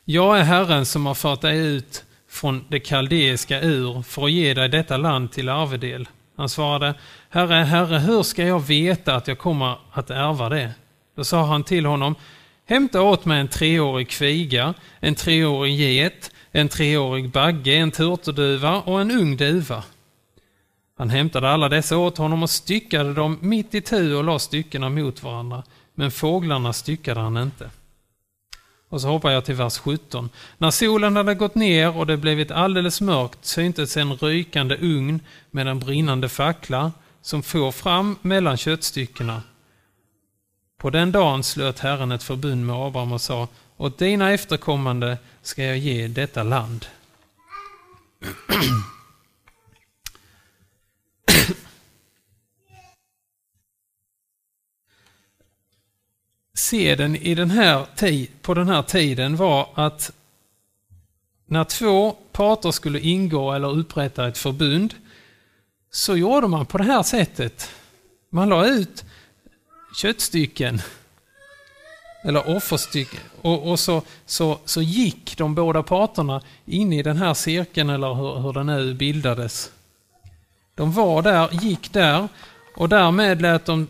jag 0.05 0.39
är 0.39 0.43
Herren 0.43 0.85
som 0.85 1.05
har 1.05 1.13
fört 1.13 1.41
dig 1.41 1.57
ut 1.59 2.03
från 2.29 2.65
det 2.69 2.79
kaldeiska 2.79 3.61
ur 3.61 4.01
för 4.01 4.25
att 4.25 4.31
ge 4.31 4.53
dig 4.53 4.69
detta 4.69 4.97
land 4.97 5.31
till 5.31 5.49
arvedel. 5.49 6.07
Han 6.37 6.49
svarade, 6.49 6.93
Herre, 7.29 7.53
Herre, 7.53 7.97
hur 7.97 8.23
ska 8.23 8.43
jag 8.43 8.59
veta 8.59 9.15
att 9.15 9.27
jag 9.27 9.37
kommer 9.37 9.77
att 9.91 10.09
ärva 10.09 10.49
det? 10.49 10.71
Då 11.15 11.23
sa 11.23 11.45
han 11.45 11.63
till 11.63 11.85
honom, 11.85 12.15
hämta 12.65 13.01
åt 13.01 13.25
mig 13.25 13.39
en 13.39 13.47
treårig 13.47 14.09
kviga, 14.09 14.73
en 14.99 15.15
treårig 15.15 15.75
get, 15.75 16.31
en 16.51 16.69
treårig 16.69 17.29
bagge, 17.29 17.75
en 17.75 17.91
turturduva 17.91 18.81
och 18.81 19.01
en 19.01 19.11
ung 19.11 19.37
duva. 19.37 19.83
Han 20.97 21.09
hämtade 21.09 21.49
alla 21.49 21.69
dessa 21.69 21.97
åt 21.97 22.17
honom 22.17 22.43
och 22.43 22.49
styckade 22.49 23.13
dem 23.13 23.37
mitt 23.41 23.75
i 23.75 23.81
tu 23.81 24.15
och 24.15 24.23
la 24.23 24.39
styckena 24.39 24.89
mot 24.89 25.23
varandra, 25.23 25.63
men 25.95 26.11
fåglarna 26.11 26.73
styckade 26.73 27.19
han 27.19 27.37
inte. 27.37 27.69
Och 28.95 29.01
så 29.01 29.07
hoppar 29.07 29.31
jag 29.31 29.45
till 29.45 29.55
vers 29.55 29.77
17. 29.77 30.29
När 30.57 30.71
solen 30.71 31.15
hade 31.15 31.35
gått 31.35 31.55
ner 31.55 31.97
och 31.97 32.07
det 32.07 32.17
blivit 32.17 32.51
alldeles 32.51 33.01
mörkt 33.01 33.45
syntes 33.45 33.97
en 33.97 34.13
rykande 34.13 34.77
ugn 34.81 35.19
med 35.51 35.67
en 35.67 35.79
brinnande 35.79 36.29
fackla 36.29 36.91
som 37.21 37.43
for 37.43 37.71
fram 37.71 38.17
mellan 38.21 38.57
köttstyckena. 38.57 39.41
På 40.77 40.89
den 40.89 41.11
dagen 41.11 41.43
slöt 41.43 41.79
Herren 41.79 42.11
ett 42.11 42.23
förbund 42.23 42.65
med 42.65 42.75
Abraham 42.75 43.11
och 43.11 43.21
sa, 43.21 43.47
åt 43.77 43.97
dina 43.97 44.31
efterkommande 44.31 45.17
ska 45.41 45.63
jag 45.63 45.77
ge 45.77 46.07
detta 46.07 46.43
land. 46.43 46.85
seden 56.55 57.15
i 57.15 57.35
den 57.35 57.51
här 57.51 57.85
på 58.41 58.53
den 58.53 58.67
här 58.67 58.81
tiden 58.81 59.35
var 59.35 59.69
att 59.73 60.11
när 61.45 61.63
två 61.63 62.11
parter 62.31 62.71
skulle 62.71 62.99
ingå 62.99 63.53
eller 63.53 63.77
upprätta 63.77 64.27
ett 64.27 64.37
förbund 64.37 64.93
så 65.91 66.17
gjorde 66.17 66.47
man 66.47 66.65
på 66.65 66.77
det 66.77 66.83
här 66.83 67.03
sättet. 67.03 67.69
Man 68.29 68.49
la 68.49 68.65
ut 68.65 69.05
köttstycken 70.01 70.81
eller 72.23 72.55
offerstycken 72.55 73.19
Och, 73.41 73.71
och 73.71 73.79
så, 73.79 74.01
så, 74.25 74.59
så 74.65 74.81
gick 74.81 75.37
de 75.37 75.55
båda 75.55 75.83
parterna 75.83 76.41
in 76.65 76.93
i 76.93 77.03
den 77.03 77.17
här 77.17 77.33
cirkeln, 77.33 77.89
eller 77.89 78.13
hur, 78.13 78.39
hur 78.39 78.53
den 78.53 78.65
nu 78.65 78.93
bildades. 78.93 79.71
De 80.75 80.91
var 80.91 81.21
där, 81.21 81.49
gick 81.51 81.93
där 81.93 82.27
och 82.75 82.89
därmed 82.89 83.41
lät 83.41 83.65
de 83.65 83.87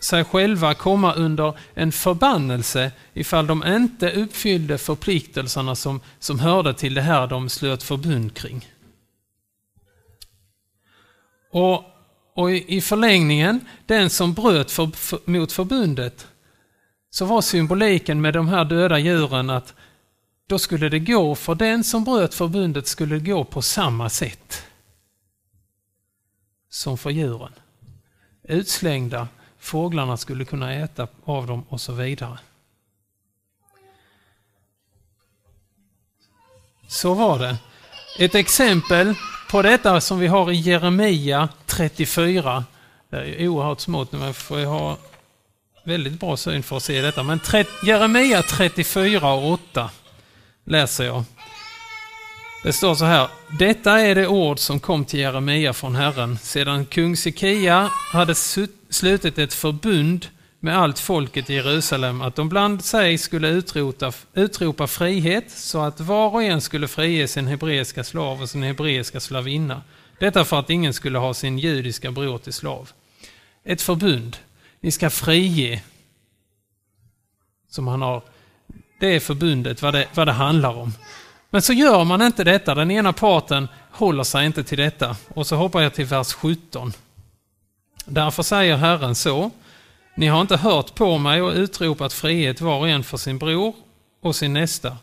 sig 0.00 0.24
själva 0.24 0.74
komma 0.74 1.14
under 1.14 1.58
en 1.74 1.92
förbannelse 1.92 2.92
ifall 3.12 3.46
de 3.46 3.64
inte 3.66 4.12
uppfyllde 4.12 4.78
förpliktelserna 4.78 5.74
som, 5.74 6.00
som 6.18 6.38
hörde 6.38 6.74
till 6.74 6.94
det 6.94 7.02
här 7.02 7.26
de 7.26 7.48
slöt 7.48 7.82
förbund 7.82 8.34
kring. 8.34 8.68
Och, 11.50 11.84
och 12.34 12.50
i 12.52 12.80
förlängningen, 12.80 13.60
den 13.86 14.10
som 14.10 14.34
bröt 14.34 14.70
för, 14.70 14.86
för, 14.86 15.18
mot 15.24 15.52
förbundet, 15.52 16.26
så 17.10 17.24
var 17.24 17.42
symboliken 17.42 18.20
med 18.20 18.34
de 18.34 18.48
här 18.48 18.64
döda 18.64 18.98
djuren 18.98 19.50
att 19.50 19.74
då 20.46 20.58
skulle 20.58 20.88
det 20.88 20.98
gå, 20.98 21.34
för 21.34 21.54
den 21.54 21.84
som 21.84 22.04
bröt 22.04 22.34
förbundet 22.34 22.86
skulle 22.86 23.14
det 23.14 23.30
gå 23.30 23.44
på 23.44 23.62
samma 23.62 24.08
sätt 24.08 24.62
som 26.68 26.98
för 26.98 27.10
djuren. 27.10 27.52
Utslängda, 28.42 29.28
fåglarna 29.66 30.16
skulle 30.16 30.44
kunna 30.44 30.74
äta 30.74 31.08
av 31.24 31.46
dem 31.46 31.64
och 31.68 31.80
så 31.80 31.92
vidare. 31.92 32.38
Så 36.88 37.14
var 37.14 37.38
det. 37.38 37.56
Ett 38.18 38.34
exempel 38.34 39.14
på 39.50 39.62
detta 39.62 40.00
som 40.00 40.18
vi 40.18 40.26
har 40.26 40.52
i 40.52 40.54
Jeremia 40.54 41.48
34. 41.66 42.64
Det 43.10 43.16
är 43.16 43.48
oerhört 43.48 43.80
smått, 43.80 44.12
men 44.12 44.34
får 44.34 44.60
jag 44.60 44.68
ha 44.68 44.96
väldigt 45.84 46.20
bra 46.20 46.36
syn 46.36 46.62
för 46.62 46.76
att 46.76 46.82
se 46.82 47.00
detta. 47.00 47.22
Men 47.22 47.40
Jeremia 47.86 48.42
34 48.42 49.32
och 49.32 49.52
8 49.52 49.90
läser 50.64 51.04
jag. 51.04 51.24
Det 52.66 52.72
står 52.72 52.94
så 52.94 53.04
här. 53.04 53.28
Detta 53.58 54.00
är 54.00 54.14
det 54.14 54.26
ord 54.26 54.58
som 54.58 54.80
kom 54.80 55.04
till 55.04 55.20
Jeremia 55.20 55.72
från 55.72 55.94
Herren 55.96 56.38
sedan 56.38 56.86
kung 56.86 57.16
Sekia 57.16 57.90
hade 58.12 58.34
slutit 58.96 59.38
ett 59.38 59.54
förbund 59.54 60.26
med 60.60 60.78
allt 60.78 60.98
folket 60.98 61.50
i 61.50 61.54
Jerusalem 61.54 62.22
att 62.22 62.36
de 62.36 62.48
bland 62.48 62.84
sig 62.84 63.18
skulle 63.18 63.48
utrota, 63.48 64.12
utropa 64.34 64.86
frihet 64.86 65.50
så 65.50 65.82
att 65.82 66.00
var 66.00 66.28
och 66.28 66.42
en 66.42 66.60
skulle 66.60 66.88
frige 66.88 67.28
sin 67.28 67.46
hebreiska 67.46 68.04
slav 68.04 68.42
och 68.42 68.50
sin 68.50 68.62
hebreiska 68.62 69.20
slavinna. 69.20 69.82
Detta 70.20 70.44
för 70.44 70.60
att 70.60 70.70
ingen 70.70 70.94
skulle 70.94 71.18
ha 71.18 71.34
sin 71.34 71.58
judiska 71.58 72.10
bror 72.10 72.38
till 72.38 72.52
slav. 72.52 72.90
Ett 73.64 73.82
förbund. 73.82 74.36
Ni 74.80 74.90
ska 74.90 75.10
frige. 75.10 75.82
Som 77.70 77.88
han 77.88 78.02
har. 78.02 78.22
Det 79.00 79.06
är 79.06 79.20
förbundet, 79.20 79.82
vad 79.82 79.94
det, 79.94 80.06
vad 80.14 80.28
det 80.28 80.32
handlar 80.32 80.76
om. 80.76 80.92
Men 81.50 81.62
så 81.62 81.72
gör 81.72 82.04
man 82.04 82.22
inte 82.22 82.44
detta. 82.44 82.74
Den 82.74 82.90
ena 82.90 83.12
parten 83.12 83.68
håller 83.90 84.24
sig 84.24 84.46
inte 84.46 84.64
till 84.64 84.78
detta. 84.78 85.16
Och 85.28 85.46
så 85.46 85.56
hoppar 85.56 85.80
jag 85.80 85.94
till 85.94 86.06
vers 86.06 86.32
17. 86.32 86.92
Därför 88.06 88.42
säger 88.42 88.76
Herren 88.76 89.14
så. 89.14 89.50
Ni 90.14 90.26
har 90.26 90.40
inte 90.40 90.56
hört 90.56 90.94
på 90.94 91.18
mig 91.18 91.42
och 91.42 91.52
utropat 91.54 92.12
frihet 92.12 92.60
var 92.60 92.78
och 92.78 92.88
en 92.88 93.04
för 93.04 93.16
sin 93.16 93.38
bror 93.38 93.74
och 94.22 94.36
sin 94.36 94.52
nästa. 94.52 94.96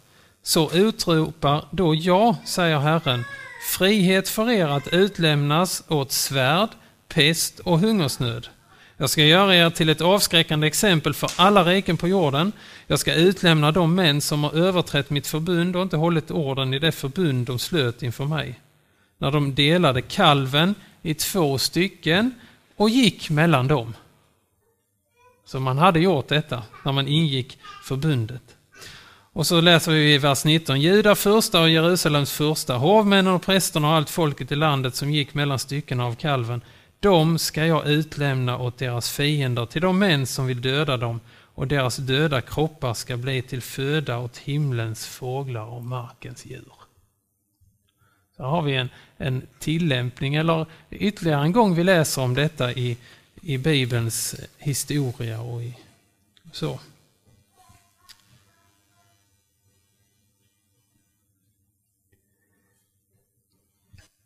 Så 0.43 0.71
utropar 0.71 1.65
då 1.71 1.95
jag, 1.95 2.35
säger 2.45 2.79
Herren, 2.79 3.25
frihet 3.77 4.29
för 4.29 4.51
er 4.51 4.67
att 4.67 4.87
utlämnas 4.87 5.83
åt 5.87 6.11
svärd, 6.11 6.69
pest 7.07 7.59
och 7.59 7.79
hungersnöd. 7.79 8.47
Jag 8.97 9.09
ska 9.09 9.23
göra 9.23 9.55
er 9.55 9.69
till 9.69 9.89
ett 9.89 10.01
avskräckande 10.01 10.67
exempel 10.67 11.13
för 11.13 11.31
alla 11.35 11.63
riken 11.63 11.97
på 11.97 12.07
jorden. 12.07 12.51
Jag 12.87 12.99
ska 12.99 13.13
utlämna 13.13 13.71
de 13.71 13.95
män 13.95 14.21
som 14.21 14.43
har 14.43 14.53
överträtt 14.53 15.09
mitt 15.09 15.27
förbund 15.27 15.75
och 15.75 15.81
inte 15.81 15.97
hållit 15.97 16.31
orden 16.31 16.73
i 16.73 16.79
det 16.79 16.91
förbund 16.91 17.47
de 17.47 17.59
slöt 17.59 18.03
inför 18.03 18.25
mig. 18.25 18.59
När 19.17 19.31
de 19.31 19.55
delade 19.55 20.01
kalven 20.01 20.75
i 21.01 21.13
två 21.13 21.57
stycken 21.57 22.31
och 22.75 22.89
gick 22.89 23.29
mellan 23.29 23.67
dem. 23.67 23.93
Så 25.45 25.59
man 25.59 25.77
hade 25.77 25.99
gjort 25.99 26.27
detta 26.27 26.63
när 26.85 26.91
man 26.91 27.07
ingick 27.07 27.57
förbundet. 27.83 28.41
Och 29.33 29.47
så 29.47 29.61
läser 29.61 29.91
vi 29.91 30.13
i 30.13 30.17
vers 30.17 30.45
19. 30.45 30.81
Juda 30.81 31.15
första 31.15 31.61
och 31.61 31.69
Jerusalems 31.69 32.31
första, 32.31 32.75
hovmännen 32.75 33.33
och 33.33 33.41
prästerna 33.41 33.87
och 33.87 33.93
allt 33.93 34.09
folket 34.09 34.51
i 34.51 34.55
landet 34.55 34.95
som 34.95 35.11
gick 35.11 35.33
mellan 35.33 35.59
styckena 35.59 36.05
av 36.05 36.15
kalven 36.15 36.61
De 36.99 37.39
ska 37.39 37.65
jag 37.65 37.87
utlämna 37.87 38.57
åt 38.57 38.77
deras 38.77 39.11
fiender, 39.11 39.65
till 39.65 39.81
de 39.81 39.99
män 39.99 40.27
som 40.27 40.47
vill 40.47 40.61
döda 40.61 40.97
dem, 40.97 41.19
och 41.55 41.67
deras 41.67 41.97
döda 41.97 42.41
kroppar 42.41 42.93
ska 42.93 43.17
bli 43.17 43.41
till 43.41 43.61
föda 43.61 44.17
åt 44.17 44.37
himlens 44.37 45.07
fåglar 45.07 45.65
och 45.65 45.83
markens 45.83 46.45
djur. 46.45 46.82
Så 48.37 48.43
har 48.43 48.61
vi 48.61 48.75
en, 48.75 48.89
en 49.17 49.47
tillämpning, 49.59 50.35
eller 50.35 50.65
ytterligare 50.89 51.43
en 51.43 51.51
gång 51.51 51.75
vi 51.75 51.83
läser 51.83 52.21
om 52.21 52.33
detta 52.33 52.71
i, 52.71 52.97
i 53.41 53.57
Bibelns 53.57 54.35
historia 54.57 55.41
och 55.41 55.63
i, 55.63 55.77
så. 56.51 56.79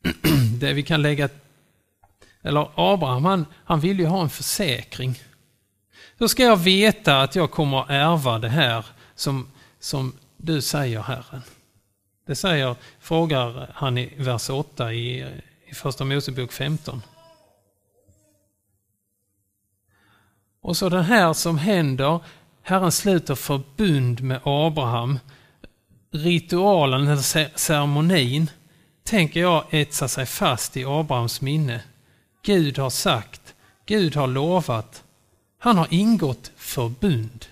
Det 0.60 0.74
vi 0.74 0.84
kan 0.84 1.02
lägga 1.02 1.30
eller 2.48 2.70
Abraham, 2.76 3.26
han, 3.26 3.46
han 3.66 3.80
vill 3.80 4.00
ju 4.00 4.06
ha 4.06 4.22
en 4.22 4.30
försäkring. 4.30 5.20
Hur 6.18 6.28
ska 6.28 6.44
jag 6.44 6.58
veta 6.58 7.22
att 7.22 7.36
jag 7.36 7.52
kommer 7.52 7.82
att 7.82 7.90
ärva 7.90 8.40
det 8.40 8.50
här 8.50 8.86
som, 9.16 9.48
som 9.80 10.14
du 10.38 10.62
säger, 10.62 11.02
Herren? 11.02 11.42
Det 12.28 12.36
säger, 12.36 12.76
frågar 13.00 13.72
han 13.74 13.98
i 13.98 14.14
vers 14.18 14.50
8 14.50 14.94
i, 14.94 15.26
i 15.66 15.74
Första 15.74 16.06
Mosebok 16.06 16.52
15. 16.52 17.02
Och 20.62 20.78
så 20.78 20.90
det 20.90 21.02
här 21.02 21.34
som 21.34 21.58
händer, 21.58 22.20
Herren 22.62 22.92
sluter 22.92 23.36
förbund 23.36 24.24
med 24.24 24.40
Abraham. 24.44 25.20
Ritualen, 26.12 27.08
eller 27.08 27.58
ceremonin, 27.58 28.50
tänker 29.04 29.40
jag 29.40 29.64
etsar 29.70 30.08
sig 30.08 30.26
fast 30.26 30.78
i 30.78 30.86
Abrahams 30.86 31.42
minne. 31.42 31.82
Gud 32.44 32.78
har 32.78 32.90
sagt, 32.90 33.56
Gud 33.86 34.16
har 34.16 34.28
lovat. 34.28 35.04
Han 35.60 35.78
har 35.78 35.88
ingått 35.90 36.52
förbund. 36.56 37.46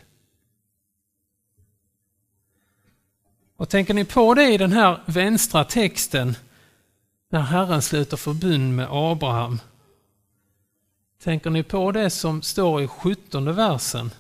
Och 3.58 3.70
tänker 3.70 3.94
ni 3.94 4.06
på 4.06 4.34
det 4.34 4.54
i 4.54 4.58
den 4.58 4.72
här 4.72 5.02
vänstra 5.06 5.64
texten, 5.64 6.36
när 7.30 7.40
Herren 7.40 7.82
sluter 7.82 8.18
förbund 8.18 8.76
med 8.76 8.88
Abraham? 8.90 9.60
Tänker 11.24 11.50
ni 11.50 11.64
på 11.64 11.92
det 11.92 12.10
som 12.10 12.42
står 12.42 12.82
i 12.82 12.88
sjuttonde 12.88 13.52
versen? 13.52 14.12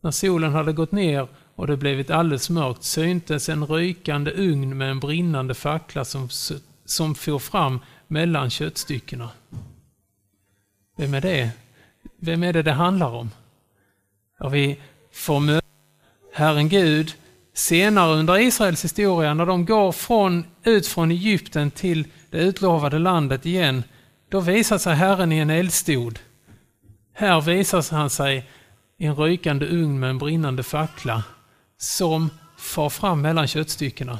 När 0.00 0.10
solen 0.10 0.52
hade 0.52 0.72
gått 0.72 0.92
ner 0.92 1.28
och 1.54 1.66
det 1.66 1.76
blivit 1.76 2.10
alldeles 2.10 2.50
mörkt 2.50 2.82
syntes 2.82 3.48
en 3.48 3.66
rykande 3.66 4.30
ugn 4.30 4.78
med 4.78 4.90
en 4.90 5.00
brinnande 5.00 5.54
fackla 5.54 6.04
som 6.04 6.28
som 6.84 7.14
for 7.14 7.38
fram 7.38 7.80
mellan 8.06 8.50
köttstyckena. 8.50 9.30
Vem 10.96 11.14
är 11.14 11.20
det? 11.20 11.50
Vem 12.16 12.42
är 12.42 12.52
det 12.52 12.62
det 12.62 12.72
handlar 12.72 13.10
om? 13.10 13.30
Ja, 14.38 14.48
vi 14.48 14.80
får 15.12 15.61
Herren 16.32 16.68
Gud 16.68 17.14
senare 17.54 18.14
under 18.14 18.38
Israels 18.38 18.84
historia 18.84 19.34
när 19.34 19.46
de 19.46 19.64
går 19.64 19.92
från, 19.92 20.44
ut 20.64 20.86
från 20.86 21.10
Egypten 21.10 21.70
till 21.70 22.06
det 22.30 22.38
utlovade 22.38 22.98
landet 22.98 23.46
igen. 23.46 23.84
Då 24.30 24.40
visar 24.40 24.78
sig 24.78 24.94
Herren 24.94 25.32
i 25.32 25.38
en 25.38 25.50
eldstod. 25.50 26.18
Här 27.14 27.40
visar 27.40 27.94
han 27.96 28.10
sig 28.10 28.48
i 28.98 29.06
en 29.06 29.16
rykande 29.16 29.66
ugn 29.66 30.00
med 30.00 30.10
en 30.10 30.18
brinnande 30.18 30.62
fackla 30.62 31.24
som 31.78 32.30
far 32.58 32.90
fram 32.90 33.22
mellan 33.22 33.48
köttstyckena. 33.48 34.18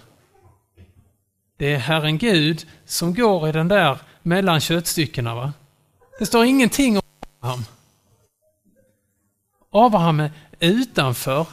Det 1.57 1.75
är 1.75 1.79
Herren 1.79 2.19
Gud 2.19 2.67
som 2.85 3.15
går 3.15 3.49
i 3.49 3.53
den 3.53 3.69
där 3.69 3.99
mellan 4.23 4.61
köttstyckena. 4.61 5.35
Va? 5.35 5.53
Det 6.19 6.27
står 6.27 6.45
ingenting 6.45 6.97
om 6.97 7.03
Abraham. 7.41 7.65
Abraham 9.71 10.21
är 10.21 10.31
utanför. 10.61 11.47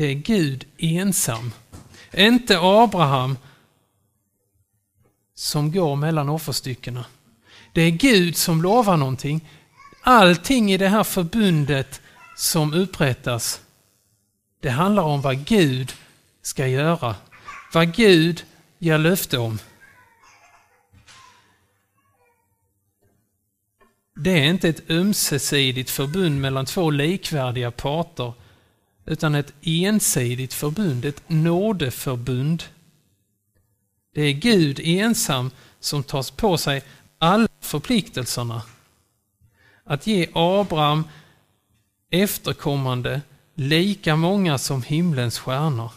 Det 0.00 0.06
är 0.06 0.14
Gud 0.14 0.64
ensam. 0.78 1.52
Inte 2.12 2.58
Abraham 2.60 3.38
som 5.34 5.72
går 5.72 5.96
mellan 5.96 6.28
offerstyckena. 6.28 7.04
Det 7.72 7.80
är 7.80 7.90
Gud 7.90 8.36
som 8.36 8.62
lovar 8.62 8.96
någonting. 8.96 9.48
Allting 10.02 10.72
i 10.72 10.76
det 10.76 10.88
här 10.88 11.04
förbundet 11.04 12.00
som 12.36 12.74
upprättas 12.74 13.60
det 14.60 14.70
handlar 14.70 15.02
om 15.02 15.20
vad 15.20 15.44
Gud 15.44 15.92
ska 16.42 16.66
göra. 16.66 17.14
Vad 17.72 17.94
Gud 17.94 18.44
ger 18.78 18.98
löfte 18.98 19.38
om. 19.38 19.58
det 24.24 24.30
är 24.30 24.44
inte 24.44 24.68
ett 24.68 24.90
ömsesidigt 24.90 25.90
förbund 25.90 26.40
mellan 26.40 26.66
två 26.66 26.90
likvärdiga 26.90 27.70
parter, 27.70 28.32
utan 29.06 29.34
ett 29.34 29.52
ensidigt 29.62 30.54
förbund, 30.54 31.04
ett 31.04 31.22
nådeförbund. 31.26 32.64
Det 34.14 34.22
är 34.22 34.32
Gud 34.32 34.80
ensam 34.84 35.50
som 35.80 36.02
tar 36.02 36.36
på 36.36 36.58
sig 36.58 36.82
alla 37.18 37.48
förpliktelserna. 37.60 38.62
Att 39.84 40.06
ge 40.06 40.28
Abraham 40.32 41.04
efterkommande 42.10 43.22
lika 43.54 44.16
många 44.16 44.58
som 44.58 44.82
himlens 44.82 45.38
stjärnor. 45.38 45.92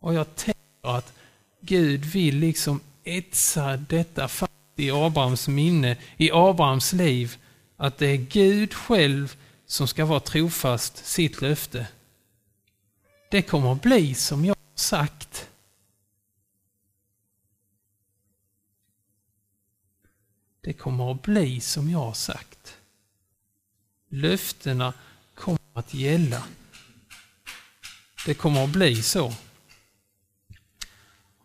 Och 0.00 0.14
jag 0.14 0.36
tänker 0.36 0.60
att 0.82 1.12
Gud 1.60 2.04
vill 2.04 2.36
liksom 2.36 2.80
etsa 3.04 3.76
detta 3.76 4.28
fast 4.28 4.52
i 4.76 4.90
Abrahams 4.90 5.48
minne, 5.48 5.96
i 6.16 6.30
Abrahams 6.32 6.92
liv, 6.92 7.36
att 7.76 7.98
det 7.98 8.06
är 8.06 8.16
Gud 8.16 8.74
själv 8.74 9.36
som 9.70 9.88
ska 9.88 10.04
vara 10.04 10.20
trofast 10.20 11.06
sitt 11.06 11.40
löfte. 11.40 11.88
Det 13.30 13.42
kommer 13.42 13.72
att 13.72 13.82
bli 13.82 14.14
som 14.14 14.44
jag 14.44 14.54
har 14.54 14.78
sagt. 14.78 15.48
Det 20.60 20.72
kommer 20.72 21.12
att 21.12 21.22
bli 21.22 21.60
som 21.60 21.90
jag 21.90 21.98
har 21.98 22.12
sagt. 22.12 22.78
Löftena 24.08 24.92
kommer 25.34 25.60
att 25.72 25.94
gälla. 25.94 26.44
Det 28.26 28.34
kommer 28.34 28.64
att 28.64 28.70
bli 28.70 29.02
så. 29.02 29.34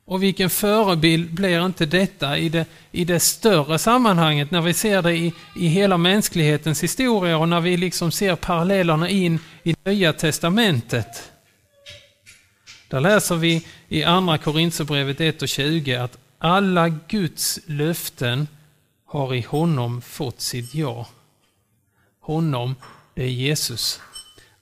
Och 0.07 0.23
vilken 0.23 0.49
förebild 0.49 1.33
blir 1.33 1.65
inte 1.65 1.85
detta 1.85 2.37
i 2.37 2.49
det, 2.49 2.65
i 2.91 3.05
det 3.05 3.19
större 3.19 3.79
sammanhanget 3.79 4.51
när 4.51 4.61
vi 4.61 4.73
ser 4.73 5.01
det 5.01 5.15
i, 5.17 5.33
i 5.55 5.67
hela 5.67 5.97
mänsklighetens 5.97 6.83
historia 6.83 7.37
och 7.37 7.49
när 7.49 7.61
vi 7.61 7.77
liksom 7.77 8.11
ser 8.11 8.35
parallellerna 8.35 9.09
in 9.09 9.39
i 9.63 9.75
Nya 9.85 10.13
Testamentet. 10.13 11.31
Där 12.87 12.99
läser 12.99 13.35
vi 13.35 13.65
i 13.87 14.03
Andra 14.03 14.37
Korinthierbrevet 14.37 15.21
1 15.21 15.41
och 15.41 15.47
20 15.47 15.95
att 15.95 16.17
alla 16.37 16.89
Guds 16.89 17.59
löften 17.65 18.47
har 19.05 19.35
i 19.35 19.41
honom 19.41 20.01
fått 20.01 20.41
sitt 20.41 20.75
ja. 20.75 21.07
Honom, 22.19 22.75
det 23.13 23.23
är 23.23 23.27
Jesus. 23.27 23.99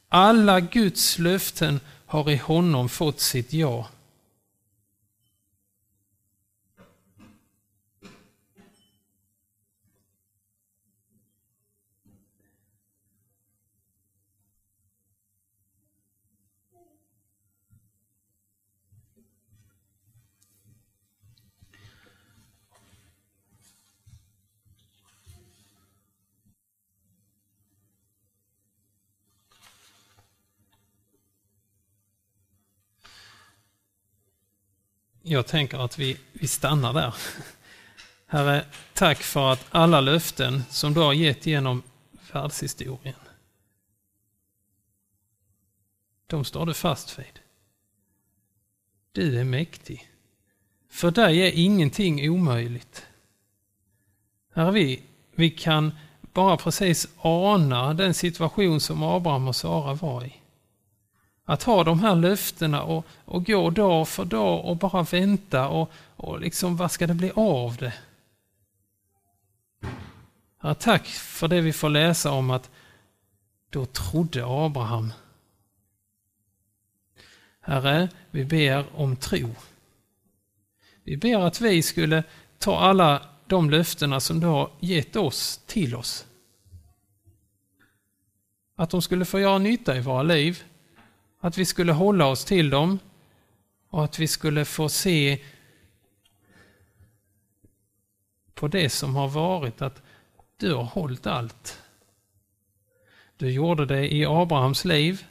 Alla 0.09 0.59
Guds 0.59 1.19
löften 1.19 1.79
har 2.05 2.29
i 2.29 2.37
honom 2.37 2.89
fått 2.89 3.19
sitt 3.19 3.53
ja. 3.53 3.87
Jag 35.34 35.47
tänker 35.47 35.77
att 35.77 35.99
vi, 35.99 36.17
vi 36.34 36.47
stannar 36.47 36.93
där. 36.93 37.15
Herre, 38.25 38.65
tack 38.93 39.17
för 39.17 39.51
att 39.51 39.65
alla 39.69 40.01
löften 40.01 40.63
som 40.69 40.93
du 40.93 40.99
har 40.99 41.13
gett 41.13 41.45
genom 41.45 41.84
världshistorien, 42.31 43.15
de 46.27 46.45
står 46.45 46.65
du 46.65 46.73
fast 46.73 47.19
vid. 47.19 47.39
Du 49.11 49.39
är 49.39 49.43
mäktig. 49.43 50.09
För 50.89 51.11
dig 51.11 51.39
är 51.41 51.51
ingenting 51.51 52.29
omöjligt. 52.29 53.05
Herre, 54.53 54.71
vi, 54.71 55.03
vi 55.36 55.49
kan 55.49 55.91
bara 56.34 56.57
precis 56.57 57.07
ana 57.17 57.93
den 57.93 58.13
situation 58.13 58.79
som 58.79 59.03
Abraham 59.03 59.47
och 59.47 59.55
Sara 59.55 59.93
var 59.93 60.23
i. 60.25 60.42
Att 61.45 61.63
ha 61.63 61.83
de 61.83 61.99
här 61.99 62.15
löftena 62.15 62.83
och, 62.83 63.05
och 63.25 63.45
gå 63.45 63.69
dag 63.69 64.07
för 64.07 64.25
dag 64.25 64.65
och 64.65 64.77
bara 64.77 65.03
vänta 65.03 65.67
och, 65.67 65.91
och 66.15 66.39
liksom 66.39 66.77
vad 66.77 66.91
ska 66.91 67.07
det 67.07 67.13
bli 67.13 67.31
av 67.35 67.75
det? 67.75 67.93
Ja, 70.61 70.73
tack 70.73 71.07
för 71.07 71.47
det 71.47 71.61
vi 71.61 71.73
får 71.73 71.89
läsa 71.89 72.31
om 72.31 72.49
att 72.49 72.69
då 73.69 73.85
trodde 73.85 74.43
Abraham. 74.45 75.13
Herre, 77.61 78.09
vi 78.31 78.45
ber 78.45 78.85
om 78.95 79.15
tro. 79.15 79.55
Vi 81.03 81.17
ber 81.17 81.39
att 81.39 81.61
vi 81.61 81.83
skulle 81.83 82.23
ta 82.57 82.79
alla 82.79 83.21
de 83.47 83.69
löftena 83.69 84.19
som 84.19 84.39
du 84.39 84.47
har 84.47 84.71
gett 84.79 85.15
oss 85.15 85.61
till 85.65 85.95
oss. 85.95 86.25
Att 88.75 88.89
de 88.89 89.01
skulle 89.01 89.25
få 89.25 89.39
göra 89.39 89.57
nytta 89.57 89.97
i 89.97 90.01
våra 90.01 90.23
liv 90.23 90.63
att 91.43 91.57
vi 91.57 91.65
skulle 91.65 91.91
hålla 91.91 92.25
oss 92.25 92.45
till 92.45 92.69
dem 92.69 92.99
och 93.89 94.03
att 94.03 94.19
vi 94.19 94.27
skulle 94.27 94.65
få 94.65 94.89
se 94.89 95.39
på 98.53 98.67
det 98.67 98.89
som 98.89 99.15
har 99.15 99.27
varit 99.27 99.81
att 99.81 100.01
du 100.57 100.73
har 100.73 100.83
hållit 100.83 101.27
allt. 101.27 101.81
Du 103.37 103.51
gjorde 103.51 103.85
det 103.85 104.13
i 104.13 104.25
Abrahams 104.25 104.85
liv 104.85 105.25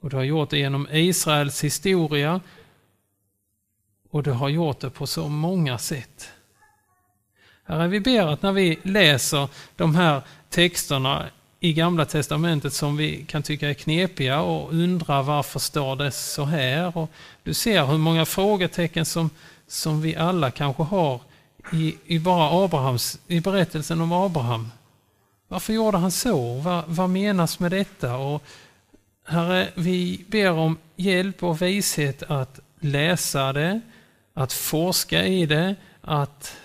och 0.00 0.10
du 0.10 0.16
har 0.16 0.24
gjort 0.24 0.50
det 0.50 0.58
genom 0.58 0.88
Israels 0.90 1.64
historia 1.64 2.40
och 4.10 4.22
du 4.22 4.30
har 4.30 4.48
gjort 4.48 4.80
det 4.80 4.90
på 4.90 5.06
så 5.06 5.28
många 5.28 5.78
sätt. 5.78 6.32
Herre, 7.64 7.88
vi 7.88 8.00
ber 8.00 8.26
att 8.26 8.42
när 8.42 8.52
vi 8.52 8.78
läser 8.82 9.48
de 9.76 9.94
här 9.94 10.22
texterna 10.50 11.30
i 11.60 11.72
Gamla 11.72 12.04
Testamentet 12.04 12.72
som 12.72 12.96
vi 12.96 13.24
kan 13.24 13.42
tycka 13.42 13.70
är 13.70 13.74
knepiga 13.74 14.40
och 14.40 14.72
undra 14.72 15.22
varför 15.22 15.58
står 15.58 15.96
det 15.96 16.10
så 16.10 16.44
här? 16.44 16.98
Och 16.98 17.10
du 17.42 17.54
ser 17.54 17.86
hur 17.86 17.98
många 17.98 18.26
frågetecken 18.26 19.04
som, 19.04 19.30
som 19.66 20.00
vi 20.00 20.16
alla 20.16 20.50
kanske 20.50 20.82
har 20.82 21.20
i, 21.72 21.96
i 22.06 22.18
bara 22.18 22.64
Abrahams, 22.64 23.18
i 23.26 23.40
berättelsen 23.40 24.00
om 24.00 24.12
Abraham. 24.12 24.72
Varför 25.48 25.72
gjorde 25.72 25.98
han 25.98 26.10
så? 26.10 26.54
Vad, 26.54 26.84
vad 26.86 27.10
menas 27.10 27.58
med 27.58 27.70
detta? 27.70 28.16
Och 28.16 28.42
Herre, 29.24 29.68
vi 29.74 30.24
ber 30.28 30.52
om 30.52 30.78
hjälp 30.96 31.42
och 31.42 31.62
vishet 31.62 32.22
att 32.22 32.60
läsa 32.80 33.52
det, 33.52 33.80
att 34.34 34.52
forska 34.52 35.26
i 35.26 35.46
det, 35.46 35.74
att 36.00 36.56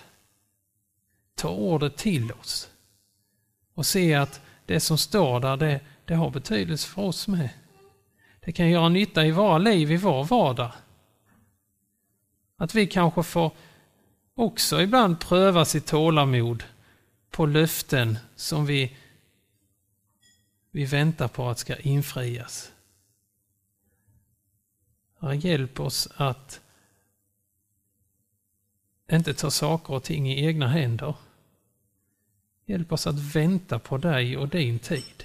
ta 1.34 1.48
ordet 1.48 1.96
till 1.96 2.32
oss 2.32 2.68
och 3.74 3.86
se 3.86 4.14
att 4.14 4.40
det 4.66 4.80
som 4.80 4.98
står 4.98 5.40
där, 5.40 5.56
det, 5.56 5.80
det 6.04 6.14
har 6.14 6.30
betydelse 6.30 6.88
för 6.88 7.02
oss 7.02 7.28
med. 7.28 7.48
Det 8.40 8.52
kan 8.52 8.70
göra 8.70 8.88
nytta 8.88 9.26
i 9.26 9.30
våra 9.30 9.58
liv, 9.58 9.92
i 9.92 9.96
vår 9.96 10.24
vardag. 10.24 10.72
Att 12.56 12.74
vi 12.74 12.86
kanske 12.86 13.22
får 13.22 13.52
också 14.34 14.82
ibland 14.82 15.20
pröva 15.20 15.64
sitt 15.64 15.86
tålamod 15.86 16.64
på 17.30 17.46
löften 17.46 18.18
som 18.36 18.66
vi, 18.66 18.96
vi 20.70 20.84
väntar 20.84 21.28
på 21.28 21.48
att 21.48 21.58
ska 21.58 21.76
infrias. 21.76 22.72
Hjälp 25.34 25.80
oss 25.80 26.08
att 26.16 26.60
inte 29.12 29.34
ta 29.34 29.50
saker 29.50 29.94
och 29.94 30.02
ting 30.02 30.30
i 30.30 30.46
egna 30.46 30.68
händer. 30.68 31.14
Hjälp 32.66 32.92
oss 32.92 33.06
att 33.06 33.34
vänta 33.34 33.78
på 33.78 33.98
dig 33.98 34.36
och 34.36 34.48
din 34.48 34.78
tid. 34.78 35.24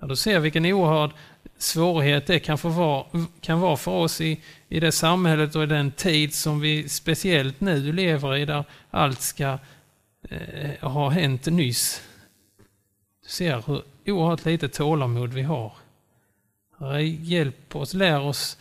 Ja, 0.00 0.06
du 0.06 0.16
ser 0.16 0.38
vilken 0.38 0.66
oerhörd 0.66 1.10
svårighet 1.58 2.26
det 2.26 2.40
kan, 2.40 2.58
få 2.58 2.68
vara, 2.68 3.26
kan 3.40 3.60
vara 3.60 3.76
för 3.76 3.90
oss 3.90 4.20
i, 4.20 4.40
i 4.68 4.80
det 4.80 4.92
samhället 4.92 5.56
och 5.56 5.62
i 5.62 5.66
den 5.66 5.92
tid 5.92 6.34
som 6.34 6.60
vi 6.60 6.88
speciellt 6.88 7.60
nu 7.60 7.92
lever 7.92 8.36
i 8.36 8.44
där 8.44 8.64
allt 8.90 9.20
ska 9.20 9.58
eh, 10.28 10.90
ha 10.90 11.08
hänt 11.08 11.46
nyss. 11.46 12.02
Du 13.22 13.28
ser 13.28 13.62
hur 13.66 13.82
oerhört 14.06 14.44
lite 14.44 14.68
tålamod 14.68 15.32
vi 15.32 15.42
har. 15.42 15.72
Hjälp 17.20 17.76
oss, 17.76 17.94
lär 17.94 18.20
oss 18.20 18.58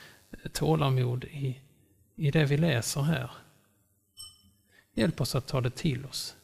tålamod 0.52 1.24
i, 1.24 1.60
i 2.16 2.32
det 2.32 2.46
vi 2.46 2.58
läser 2.58 3.02
här. 3.02 3.32
Hjälp 4.96 5.22
oss 5.22 5.36
att 5.36 5.48
ta 5.48 5.62
det 5.62 5.76
till 5.76 6.06
oss. 6.06 6.36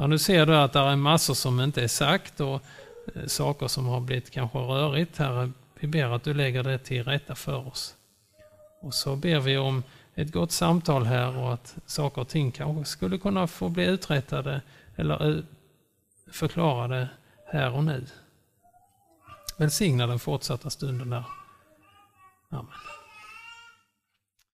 Ja, 0.00 0.06
nu 0.06 0.18
ser 0.18 0.46
du 0.46 0.56
att 0.56 0.72
det 0.72 0.78
är 0.78 0.96
massor 0.96 1.34
som 1.34 1.60
inte 1.60 1.82
är 1.82 1.88
sagt 1.88 2.40
och 2.40 2.62
eh, 3.14 3.26
saker 3.26 3.68
som 3.68 3.86
har 3.86 4.00
blivit 4.00 4.30
kanske 4.30 4.58
rörigt. 4.58 5.18
Herre, 5.18 5.50
vi 5.74 5.86
ber 5.86 6.14
att 6.14 6.24
du 6.24 6.34
lägger 6.34 6.62
det 6.62 6.78
till 6.78 7.04
rätta 7.04 7.34
för 7.34 7.66
oss. 7.68 7.94
Och 8.80 8.94
så 8.94 9.16
ber 9.16 9.40
vi 9.40 9.58
om 9.58 9.82
ett 10.14 10.32
gott 10.32 10.52
samtal 10.52 11.04
här 11.04 11.36
och 11.36 11.52
att 11.52 11.76
saker 11.86 12.20
och 12.20 12.28
ting 12.28 12.52
kanske 12.52 12.84
skulle 12.84 13.18
kunna 13.18 13.46
få 13.46 13.68
bli 13.68 13.84
uträttade 13.84 14.60
eller 14.96 15.30
eh, 15.30 15.44
förklarade 16.32 17.08
här 17.46 17.74
och 17.74 17.84
nu. 17.84 18.06
Välsigna 19.56 20.06
den 20.06 20.18
fortsatta 20.18 20.70
stunden 20.70 21.10
där. 21.10 21.24
Amen. 22.48 22.66